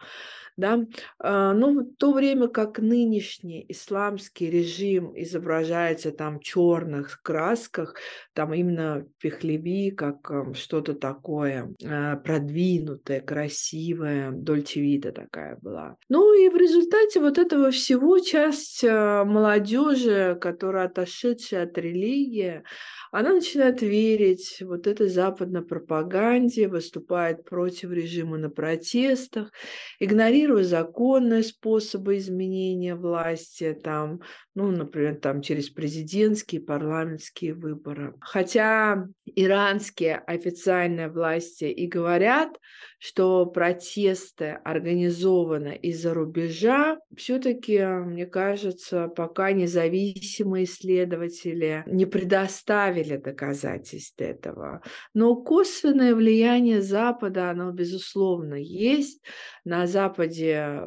да, 0.59 0.81
а, 1.21 1.55
но 1.55 1.71
в 1.71 1.85
то 1.99 2.13
время 2.13 2.49
как 2.49 2.81
нынешний 2.81 3.65
исламский 3.69 4.51
режим 4.51 5.13
изображается 5.15 6.11
там 6.11 6.41
в 6.41 6.43
черных 6.43 7.23
красках, 7.23 7.95
там 8.35 8.53
именно 8.53 9.07
Пехлеви 9.21 9.93
как 9.93 10.31
что-то 10.55 10.95
такое 10.95 11.73
а, 11.87 12.17
продвинутое, 12.17 13.21
красивое, 13.21 14.33
дольчевита 14.33 15.13
такая 15.13 15.57
была. 15.63 15.97
Ну 16.09 16.35
и 16.35 16.49
в 16.49 16.57
результате 16.57 17.21
вот 17.21 17.39
этого 17.39 17.71
всего 17.71 18.19
часть 18.19 18.85
а, 18.85 19.25
молодежи, 19.25 20.37
которая 20.41 20.87
отошедшая 20.87 21.65
от 21.65 21.79
религии, 21.79 22.65
она 23.13 23.33
начинает 23.35 23.81
верить 23.81 24.59
вот 24.61 24.89
этой 24.89 25.09
западной 25.09 25.63
пропаганде, 25.63 26.67
выступает 26.67 27.45
против 27.45 27.93
режима 27.93 28.39
на 28.39 28.51
протестах, 28.51 29.53
игнорируя 30.49 30.65
законные 30.65 31.43
способы 31.43 32.17
изменения 32.17 32.95
власти, 32.95 33.79
там, 33.83 34.21
ну, 34.55 34.71
например, 34.71 35.17
там 35.17 35.43
через 35.43 35.69
президентские, 35.69 36.61
парламентские 36.61 37.55
выборы. 37.55 38.15
Хотя 38.21 39.07
иранские 39.27 40.17
официальные 40.17 41.09
власти 41.09 41.65
и 41.65 41.87
говорят, 41.87 42.59
что 42.99 43.47
протесты 43.47 44.59
организованы 44.65 45.77
из-за 45.77 46.15
рубежа, 46.15 46.99
все-таки, 47.17 47.85
мне 47.85 48.27
кажется, 48.27 49.09
пока 49.09 49.53
независимые 49.53 50.65
исследователи 50.65 51.85
не 51.87 52.07
предоставили 52.07 53.17
доказательств 53.17 54.21
этого. 54.21 54.83
Но 55.15 55.37
косвенное 55.37 56.15
влияние 56.15 56.83
Запада, 56.83 57.51
оно, 57.51 57.71
безусловно, 57.71 58.55
есть. 58.55 59.23
На 59.65 59.87
Западе 59.87 60.38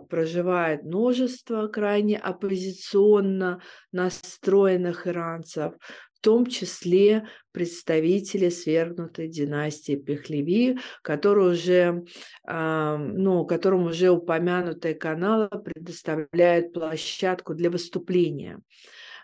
проживает 0.09 0.83
множество 0.83 1.67
крайне 1.67 2.17
оппозиционно 2.17 3.61
настроенных 3.91 5.07
иранцев, 5.07 5.73
в 6.13 6.21
том 6.21 6.45
числе 6.45 7.25
представители 7.51 8.49
свергнутой 8.49 9.27
династии 9.27 9.95
Пехлеви, 9.95 10.77
который 11.01 11.51
уже, 11.51 12.03
ну, 12.47 13.45
которым 13.45 13.85
уже 13.85 14.11
упомянутые 14.11 14.93
каналы 14.93 15.49
предоставляют 15.49 16.73
площадку 16.73 17.55
для 17.55 17.71
выступления. 17.71 18.59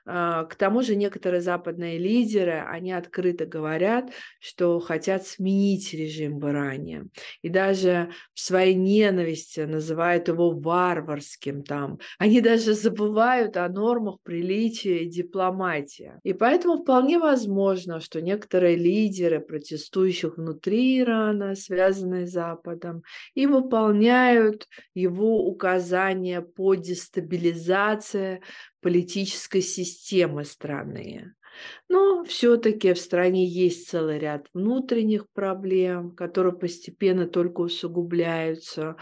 А, 0.09 0.45
к 0.45 0.55
тому 0.55 0.81
же 0.83 0.95
некоторые 0.95 1.41
западные 1.41 1.97
лидеры, 1.97 2.63
они 2.65 2.93
открыто 2.93 3.45
говорят, 3.45 4.11
что 4.39 4.79
хотят 4.79 5.27
сменить 5.27 5.93
режим 5.93 6.39
в 6.39 6.49
Иране. 6.49 7.07
И 7.41 7.49
даже 7.49 8.11
в 8.33 8.39
своей 8.39 8.73
ненависти 8.73 9.61
называют 9.61 10.29
его 10.29 10.51
варварским 10.51 11.61
там. 11.63 11.99
Они 12.19 12.39
даже 12.39 12.73
забывают 12.73 13.57
о 13.57 13.67
нормах 13.67 14.19
приличия 14.23 15.03
и 15.03 15.09
дипломатии. 15.09 16.13
И 16.23 16.31
поэтому 16.31 16.77
вполне 16.77 17.19
возможно, 17.19 17.99
что 17.99 18.21
некоторые 18.21 18.77
лидеры 18.77 19.41
протестующих 19.41 20.37
внутри 20.37 21.01
Ирана, 21.01 21.55
связанные 21.55 22.27
с 22.27 22.31
Западом, 22.31 23.03
и 23.33 23.45
выполняют 23.45 24.67
его 24.93 25.45
указания 25.45 26.41
по 26.41 26.75
дестабилизации 26.75 28.41
политической 28.81 29.61
системы 29.61 30.45
страны. 30.45 31.33
Но 31.89 32.23
все-таки 32.23 32.93
в 32.93 32.99
стране 32.99 33.45
есть 33.45 33.89
целый 33.89 34.19
ряд 34.19 34.47
внутренних 34.53 35.29
проблем, 35.31 36.11
которые 36.11 36.53
постепенно 36.53 37.27
только 37.27 37.61
усугубляются, 37.61 38.95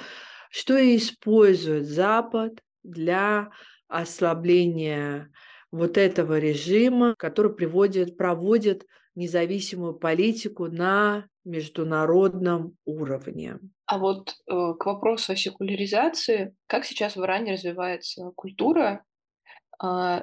что 0.50 0.78
и 0.78 0.98
использует 0.98 1.86
Запад 1.86 2.62
для 2.84 3.50
ослабления 3.88 5.32
вот 5.72 5.98
этого 5.98 6.40
режима, 6.40 7.16
который 7.18 7.54
приводит, 7.54 8.18
проводит 8.18 8.86
независимую 9.16 9.94
политику 9.96 10.68
на 10.68 11.28
международном 11.44 12.76
уровне. 12.86 13.60
А 13.86 13.98
вот 13.98 14.30
э, 14.30 14.74
к 14.80 14.86
вопросу 14.86 15.34
о 15.34 15.36
секуляризации, 15.36 16.56
как 16.68 16.86
сейчас 16.86 17.16
в 17.16 17.24
Иране 17.24 17.54
развивается 17.54 18.32
культура 18.36 19.04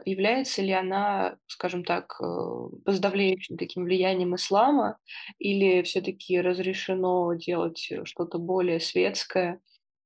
является 0.05 0.63
ли 0.63 0.73
она, 0.73 1.37
скажем 1.47 1.85
так, 1.85 2.17
э, 2.21 2.25
подавляющим 2.85 3.57
таким 3.57 3.85
влиянием 3.85 4.35
ислама, 4.35 4.99
или 5.39 5.83
все-таки 5.83 6.41
разрешено 6.41 7.35
делать 7.35 7.93
что-то 8.05 8.39
более 8.39 8.81
светское? 8.81 9.61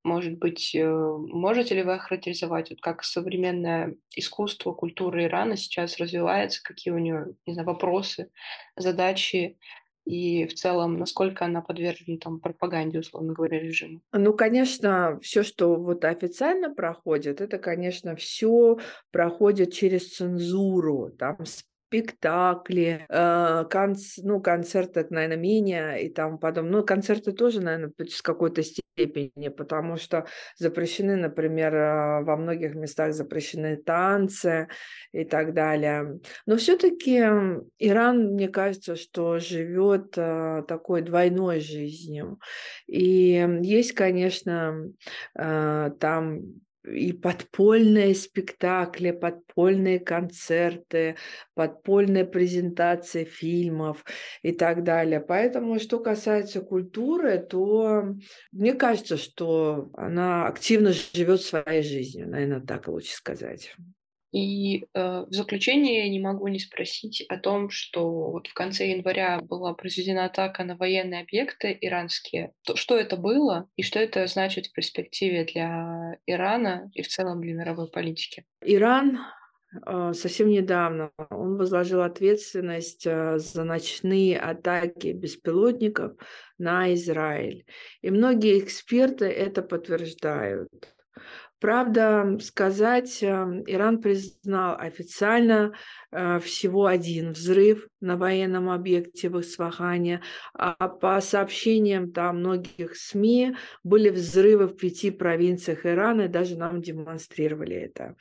Может 0.04 0.38
быть, 0.38 0.74
э, 0.74 0.86
можете 0.88 1.74
ли 1.74 1.82
вы 1.82 1.94
охарактеризовать, 1.94 2.70
вот 2.70 2.80
как 2.80 3.02
современное 3.02 3.96
искусство, 4.14 4.72
культура 4.72 5.24
Ирана 5.24 5.56
сейчас 5.56 5.98
развивается, 5.98 6.62
какие 6.62 6.94
у 6.94 6.98
нее, 6.98 7.34
не 7.44 7.54
знаю, 7.54 7.66
вопросы, 7.66 8.30
задачи, 8.76 9.58
и 10.06 10.46
в 10.46 10.54
целом, 10.54 10.98
насколько 10.98 11.44
она 11.44 11.60
подвержена 11.60 12.16
там 12.18 12.40
пропаганде, 12.40 13.00
условно 13.00 13.34
говоря, 13.34 13.60
режима? 13.60 14.00
Ну, 14.12 14.32
конечно, 14.32 15.18
все, 15.20 15.42
что 15.42 15.74
вот 15.74 16.04
официально 16.04 16.72
проходит, 16.72 17.40
это, 17.40 17.58
конечно, 17.58 18.14
все 18.16 18.78
проходит 19.10 19.72
через 19.72 20.14
цензуру, 20.14 21.10
там 21.18 21.38
спектакли, 21.86 23.06
э, 23.08 23.64
конц, 23.70 24.18
ну, 24.18 24.40
концерты, 24.40 25.06
наверное, 25.10 25.36
менее 25.36 26.02
и 26.02 26.08
там 26.08 26.38
потом, 26.38 26.70
ну, 26.70 26.84
концерты 26.84 27.32
тоже, 27.32 27.60
наверное, 27.60 27.92
с 28.08 28.22
какой-то 28.22 28.62
степени, 28.62 29.48
потому 29.48 29.96
что 29.96 30.26
запрещены, 30.58 31.16
например, 31.16 31.74
э, 31.74 32.24
во 32.24 32.36
многих 32.36 32.74
местах 32.74 33.12
запрещены 33.12 33.76
танцы 33.76 34.68
и 35.12 35.24
так 35.24 35.54
далее. 35.54 36.18
Но 36.44 36.56
все-таки 36.56 37.18
Иран, 37.78 38.32
мне 38.32 38.48
кажется, 38.48 38.96
что 38.96 39.38
живет 39.38 40.14
э, 40.16 40.64
такой 40.66 41.02
двойной 41.02 41.60
жизнью. 41.60 42.40
И 42.88 43.46
есть, 43.62 43.92
конечно, 43.92 44.90
там 45.34 46.40
и 46.86 47.12
подпольные 47.12 48.14
спектакли, 48.14 49.10
подпольные 49.10 49.98
концерты, 50.00 51.16
подпольные 51.54 52.24
презентации 52.24 53.24
фильмов 53.24 54.04
и 54.42 54.52
так 54.52 54.84
далее. 54.84 55.20
Поэтому, 55.20 55.78
что 55.78 55.98
касается 55.98 56.60
культуры, 56.60 57.38
то 57.38 58.14
мне 58.52 58.74
кажется, 58.74 59.16
что 59.16 59.90
она 59.94 60.46
активно 60.46 60.92
живет 60.92 61.42
своей 61.42 61.82
жизнью, 61.82 62.28
наверное, 62.28 62.60
так 62.60 62.88
лучше 62.88 63.14
сказать. 63.14 63.74
И 64.32 64.82
э, 64.82 65.24
в 65.26 65.32
заключение 65.32 66.08
не 66.08 66.20
могу 66.20 66.48
не 66.48 66.58
спросить 66.58 67.24
о 67.28 67.38
том, 67.38 67.70
что 67.70 68.30
вот 68.30 68.48
в 68.48 68.54
конце 68.54 68.88
января 68.88 69.40
была 69.40 69.72
произведена 69.74 70.26
атака 70.26 70.64
на 70.64 70.76
военные 70.76 71.22
объекты 71.22 71.76
иранские. 71.80 72.52
То, 72.64 72.76
что 72.76 72.96
это 72.96 73.16
было 73.16 73.68
и 73.76 73.82
что 73.82 73.98
это 73.98 74.26
значит 74.26 74.66
в 74.66 74.72
перспективе 74.72 75.44
для 75.44 76.18
Ирана 76.26 76.90
и 76.94 77.02
в 77.02 77.08
целом 77.08 77.40
для 77.40 77.54
мировой 77.54 77.88
политики? 77.88 78.44
Иран 78.62 79.18
а, 79.84 80.12
совсем 80.12 80.48
недавно 80.48 81.10
он 81.30 81.56
возложил 81.56 82.02
ответственность 82.02 83.06
а, 83.06 83.38
за 83.38 83.64
ночные 83.64 84.38
атаки 84.38 85.08
беспилотников 85.08 86.12
на 86.58 86.92
Израиль. 86.94 87.66
И 88.02 88.10
многие 88.10 88.58
эксперты 88.58 89.26
это 89.26 89.62
подтверждают. 89.62 90.70
Правда, 91.58 92.38
сказать, 92.42 93.22
эм, 93.22 93.62
Иран 93.66 94.00
признал 94.02 94.76
официально 94.78 95.72
э, 96.12 96.38
всего 96.40 96.84
один 96.86 97.32
взрыв 97.32 97.88
на 98.00 98.16
военном 98.16 98.68
объекте 98.68 99.30
в 99.30 99.40
Исфахане, 99.40 100.20
а 100.52 100.88
по 100.88 101.20
сообщениям 101.20 102.12
там 102.12 102.40
многих 102.40 102.96
СМИ 102.96 103.56
были 103.82 104.10
взрывы 104.10 104.66
в 104.66 104.76
пяти 104.76 105.10
провинциях 105.10 105.86
Ирана, 105.86 106.22
и 106.22 106.28
даже 106.28 106.56
нам 106.58 106.82
демонстрировали 106.82 107.76
это. 107.76 108.16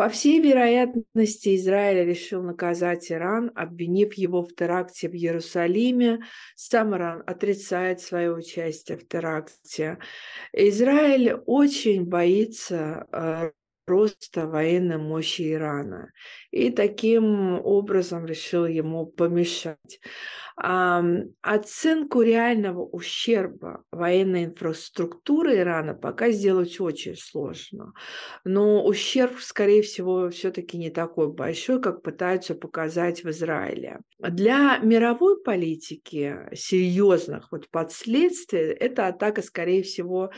По 0.00 0.08
всей 0.08 0.40
вероятности, 0.40 1.54
Израиль 1.56 2.08
решил 2.08 2.42
наказать 2.42 3.12
Иран, 3.12 3.52
обвинив 3.54 4.14
его 4.14 4.42
в 4.42 4.54
теракте 4.54 5.10
в 5.10 5.12
Иерусалиме. 5.12 6.20
Сам 6.56 6.96
Иран 6.96 7.22
отрицает 7.26 8.00
свое 8.00 8.32
участие 8.34 8.96
в 8.96 9.06
теракте. 9.06 9.98
Израиль 10.54 11.34
очень 11.44 12.06
боится 12.06 13.52
роста 13.90 14.46
военной 14.46 14.96
мощи 14.96 15.52
Ирана. 15.52 16.12
И 16.50 16.70
таким 16.70 17.60
образом 17.64 18.24
решил 18.24 18.66
ему 18.66 19.06
помешать. 19.06 20.00
Оценку 20.56 22.22
реального 22.22 22.84
ущерба 22.84 23.82
военной 23.90 24.44
инфраструктуры 24.44 25.58
Ирана 25.58 25.94
пока 25.94 26.30
сделать 26.30 26.78
очень 26.80 27.16
сложно. 27.16 27.92
Но 28.44 28.84
ущерб, 28.84 29.40
скорее 29.40 29.82
всего, 29.82 30.28
все-таки 30.30 30.76
не 30.76 30.90
такой 30.90 31.32
большой, 31.32 31.80
как 31.80 32.02
пытаются 32.02 32.54
показать 32.54 33.24
в 33.24 33.30
Израиле. 33.30 34.00
Для 34.18 34.78
мировой 34.78 35.42
политики 35.42 36.36
серьезных 36.52 37.50
вот 37.52 37.70
последствий 37.70 38.60
эта 38.60 39.06
атака, 39.06 39.42
скорее 39.42 39.82
всего, 39.82 40.30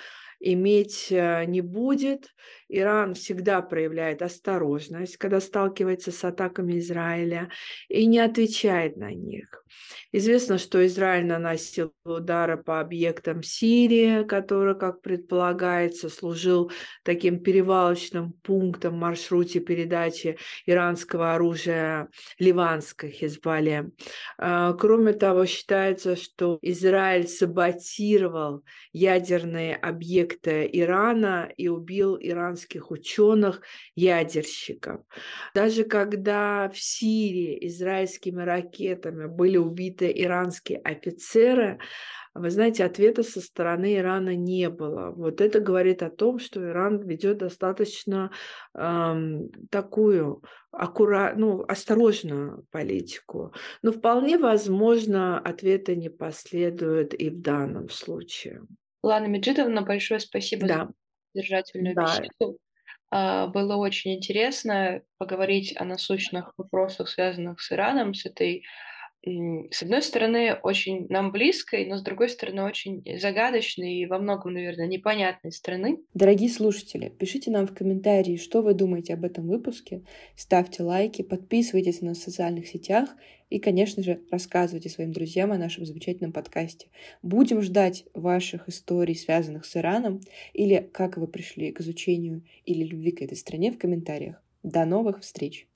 иметь 0.42 1.09
э, 1.11 1.44
не 1.46 1.61
будет. 1.61 2.28
Иран 2.73 3.14
всегда 3.14 3.61
проявляет 3.61 4.23
осторожность, 4.23 5.18
когда 5.18 5.41
сталкивается 5.41 6.11
с 6.11 6.25
атаками 6.25 6.79
Израиля 6.79 7.51
и 7.89 8.07
не 8.07 8.18
отвечает 8.18 8.97
на 8.97 9.12
них. 9.12 9.62
Известно, 10.11 10.59
что 10.59 10.85
Израиль 10.87 11.27
наносил 11.27 11.95
удары 12.05 12.57
по 12.57 12.81
объектам 12.81 13.43
Сирии, 13.43 14.25
который, 14.25 14.79
как 14.79 15.03
предполагается, 15.03 16.09
служил 16.09 16.70
таким 17.03 17.41
перевалочным 17.41 18.33
пунктом 18.43 18.95
в 18.95 18.99
маршруте 18.99 19.61
передачи 19.61 20.39
иранского 20.66 21.35
оружия 21.35 22.09
ливанской 22.39 23.11
Хизбалле. 23.11 23.91
А, 24.39 24.73
кроме 24.75 25.12
того, 25.12 25.47
считается, 25.47 26.16
что 26.16 26.59
Израиль 26.62 27.29
саботировал 27.29 28.64
ядерные 28.93 29.77
объекты 29.77 30.68
Ирана 30.73 31.51
и 31.57 31.68
убил 31.68 32.16
иранских 32.20 32.61
ученых, 32.90 33.62
ядерщиков. 33.94 35.02
Даже 35.54 35.84
когда 35.84 36.68
в 36.68 36.78
Сирии 36.78 37.66
израильскими 37.66 38.42
ракетами 38.42 39.26
были 39.26 39.56
убиты 39.56 40.12
иранские 40.14 40.78
офицеры, 40.78 41.78
вы 42.34 42.50
знаете, 42.50 42.84
ответа 42.84 43.22
со 43.22 43.40
стороны 43.42 43.96
Ирана 43.96 44.34
не 44.34 44.70
было. 44.70 45.10
Вот 45.10 45.42
это 45.42 45.60
говорит 45.60 46.02
о 46.02 46.10
том, 46.10 46.38
что 46.38 46.64
Иран 46.66 47.00
ведет 47.00 47.38
достаточно 47.38 48.30
эм, 48.74 49.50
такую 49.70 50.42
аккура... 50.70 51.34
ну, 51.36 51.62
осторожную 51.68 52.64
политику. 52.70 53.52
Но 53.82 53.92
вполне 53.92 54.38
возможно, 54.38 55.38
ответа 55.38 55.94
не 55.94 56.08
последует 56.08 57.12
и 57.12 57.28
в 57.28 57.40
данном 57.42 57.90
случае. 57.90 58.62
Лана 59.02 59.26
Меджидовна, 59.26 59.82
большое 59.82 60.20
спасибо 60.20 60.66
да. 60.66 60.88
Содержательную 61.33 61.95
да. 61.95 62.03
беседу. 62.03 62.59
А, 63.11 63.47
было 63.49 63.76
очень 63.76 64.14
интересно 64.14 65.03
поговорить 65.18 65.74
о 65.76 65.85
насущных 65.85 66.55
вопросах, 66.57 67.09
связанных 67.09 67.61
с 67.61 67.70
Ираном, 67.72 68.14
с 68.14 68.26
этой 68.26 68.64
с 69.24 69.83
одной 69.83 70.03
стороны, 70.03 70.55
очень 70.64 71.07
нам 71.09 71.30
близкой, 71.30 71.87
но 71.87 71.97
с 71.97 72.03
другой 72.03 72.28
стороны, 72.28 72.64
очень 72.64 73.05
загадочной 73.20 73.99
и 73.99 74.07
во 74.07 74.18
многом, 74.18 74.55
наверное, 74.55 74.89
непонятной 74.89 75.53
страны. 75.53 75.99
Дорогие 76.12 76.51
слушатели, 76.51 77.09
пишите 77.09 77.53
нам 77.53 77.68
в 77.68 77.74
комментарии, 77.74 78.37
что 78.37 78.62
вы 78.62 78.74
думаете 78.74 79.14
об 79.14 79.24
этом 79.24 79.47
выпуске, 79.47 80.03
ставьте 80.35 80.83
лайки, 80.83 81.22
подписывайтесь 81.22 82.01
на 82.01 82.09
нас 82.09 82.18
в 82.18 82.22
социальных 82.22 82.66
сетях 82.66 83.11
и, 83.53 83.59
конечно 83.59 84.03
же, 84.03 84.22
рассказывайте 84.30 84.88
своим 84.88 85.12
друзьям 85.12 85.53
о 85.53 85.59
нашем 85.59 85.84
замечательном 85.84 86.32
подкасте. 86.32 86.86
Будем 87.22 87.61
ждать 87.61 88.07
ваших 88.14 88.66
историй, 88.70 89.14
связанных 89.14 89.66
с 89.66 89.76
Ираном, 89.76 90.22
или 90.55 90.88
как 90.90 91.18
вы 91.18 91.26
пришли 91.26 91.70
к 91.70 91.82
изучению 91.82 92.42
или 92.64 92.82
любви 92.82 93.11
к 93.11 93.20
этой 93.20 93.36
стране 93.36 93.70
в 93.70 93.76
комментариях. 93.76 94.42
До 94.62 94.86
новых 94.86 95.20
встреч! 95.20 95.66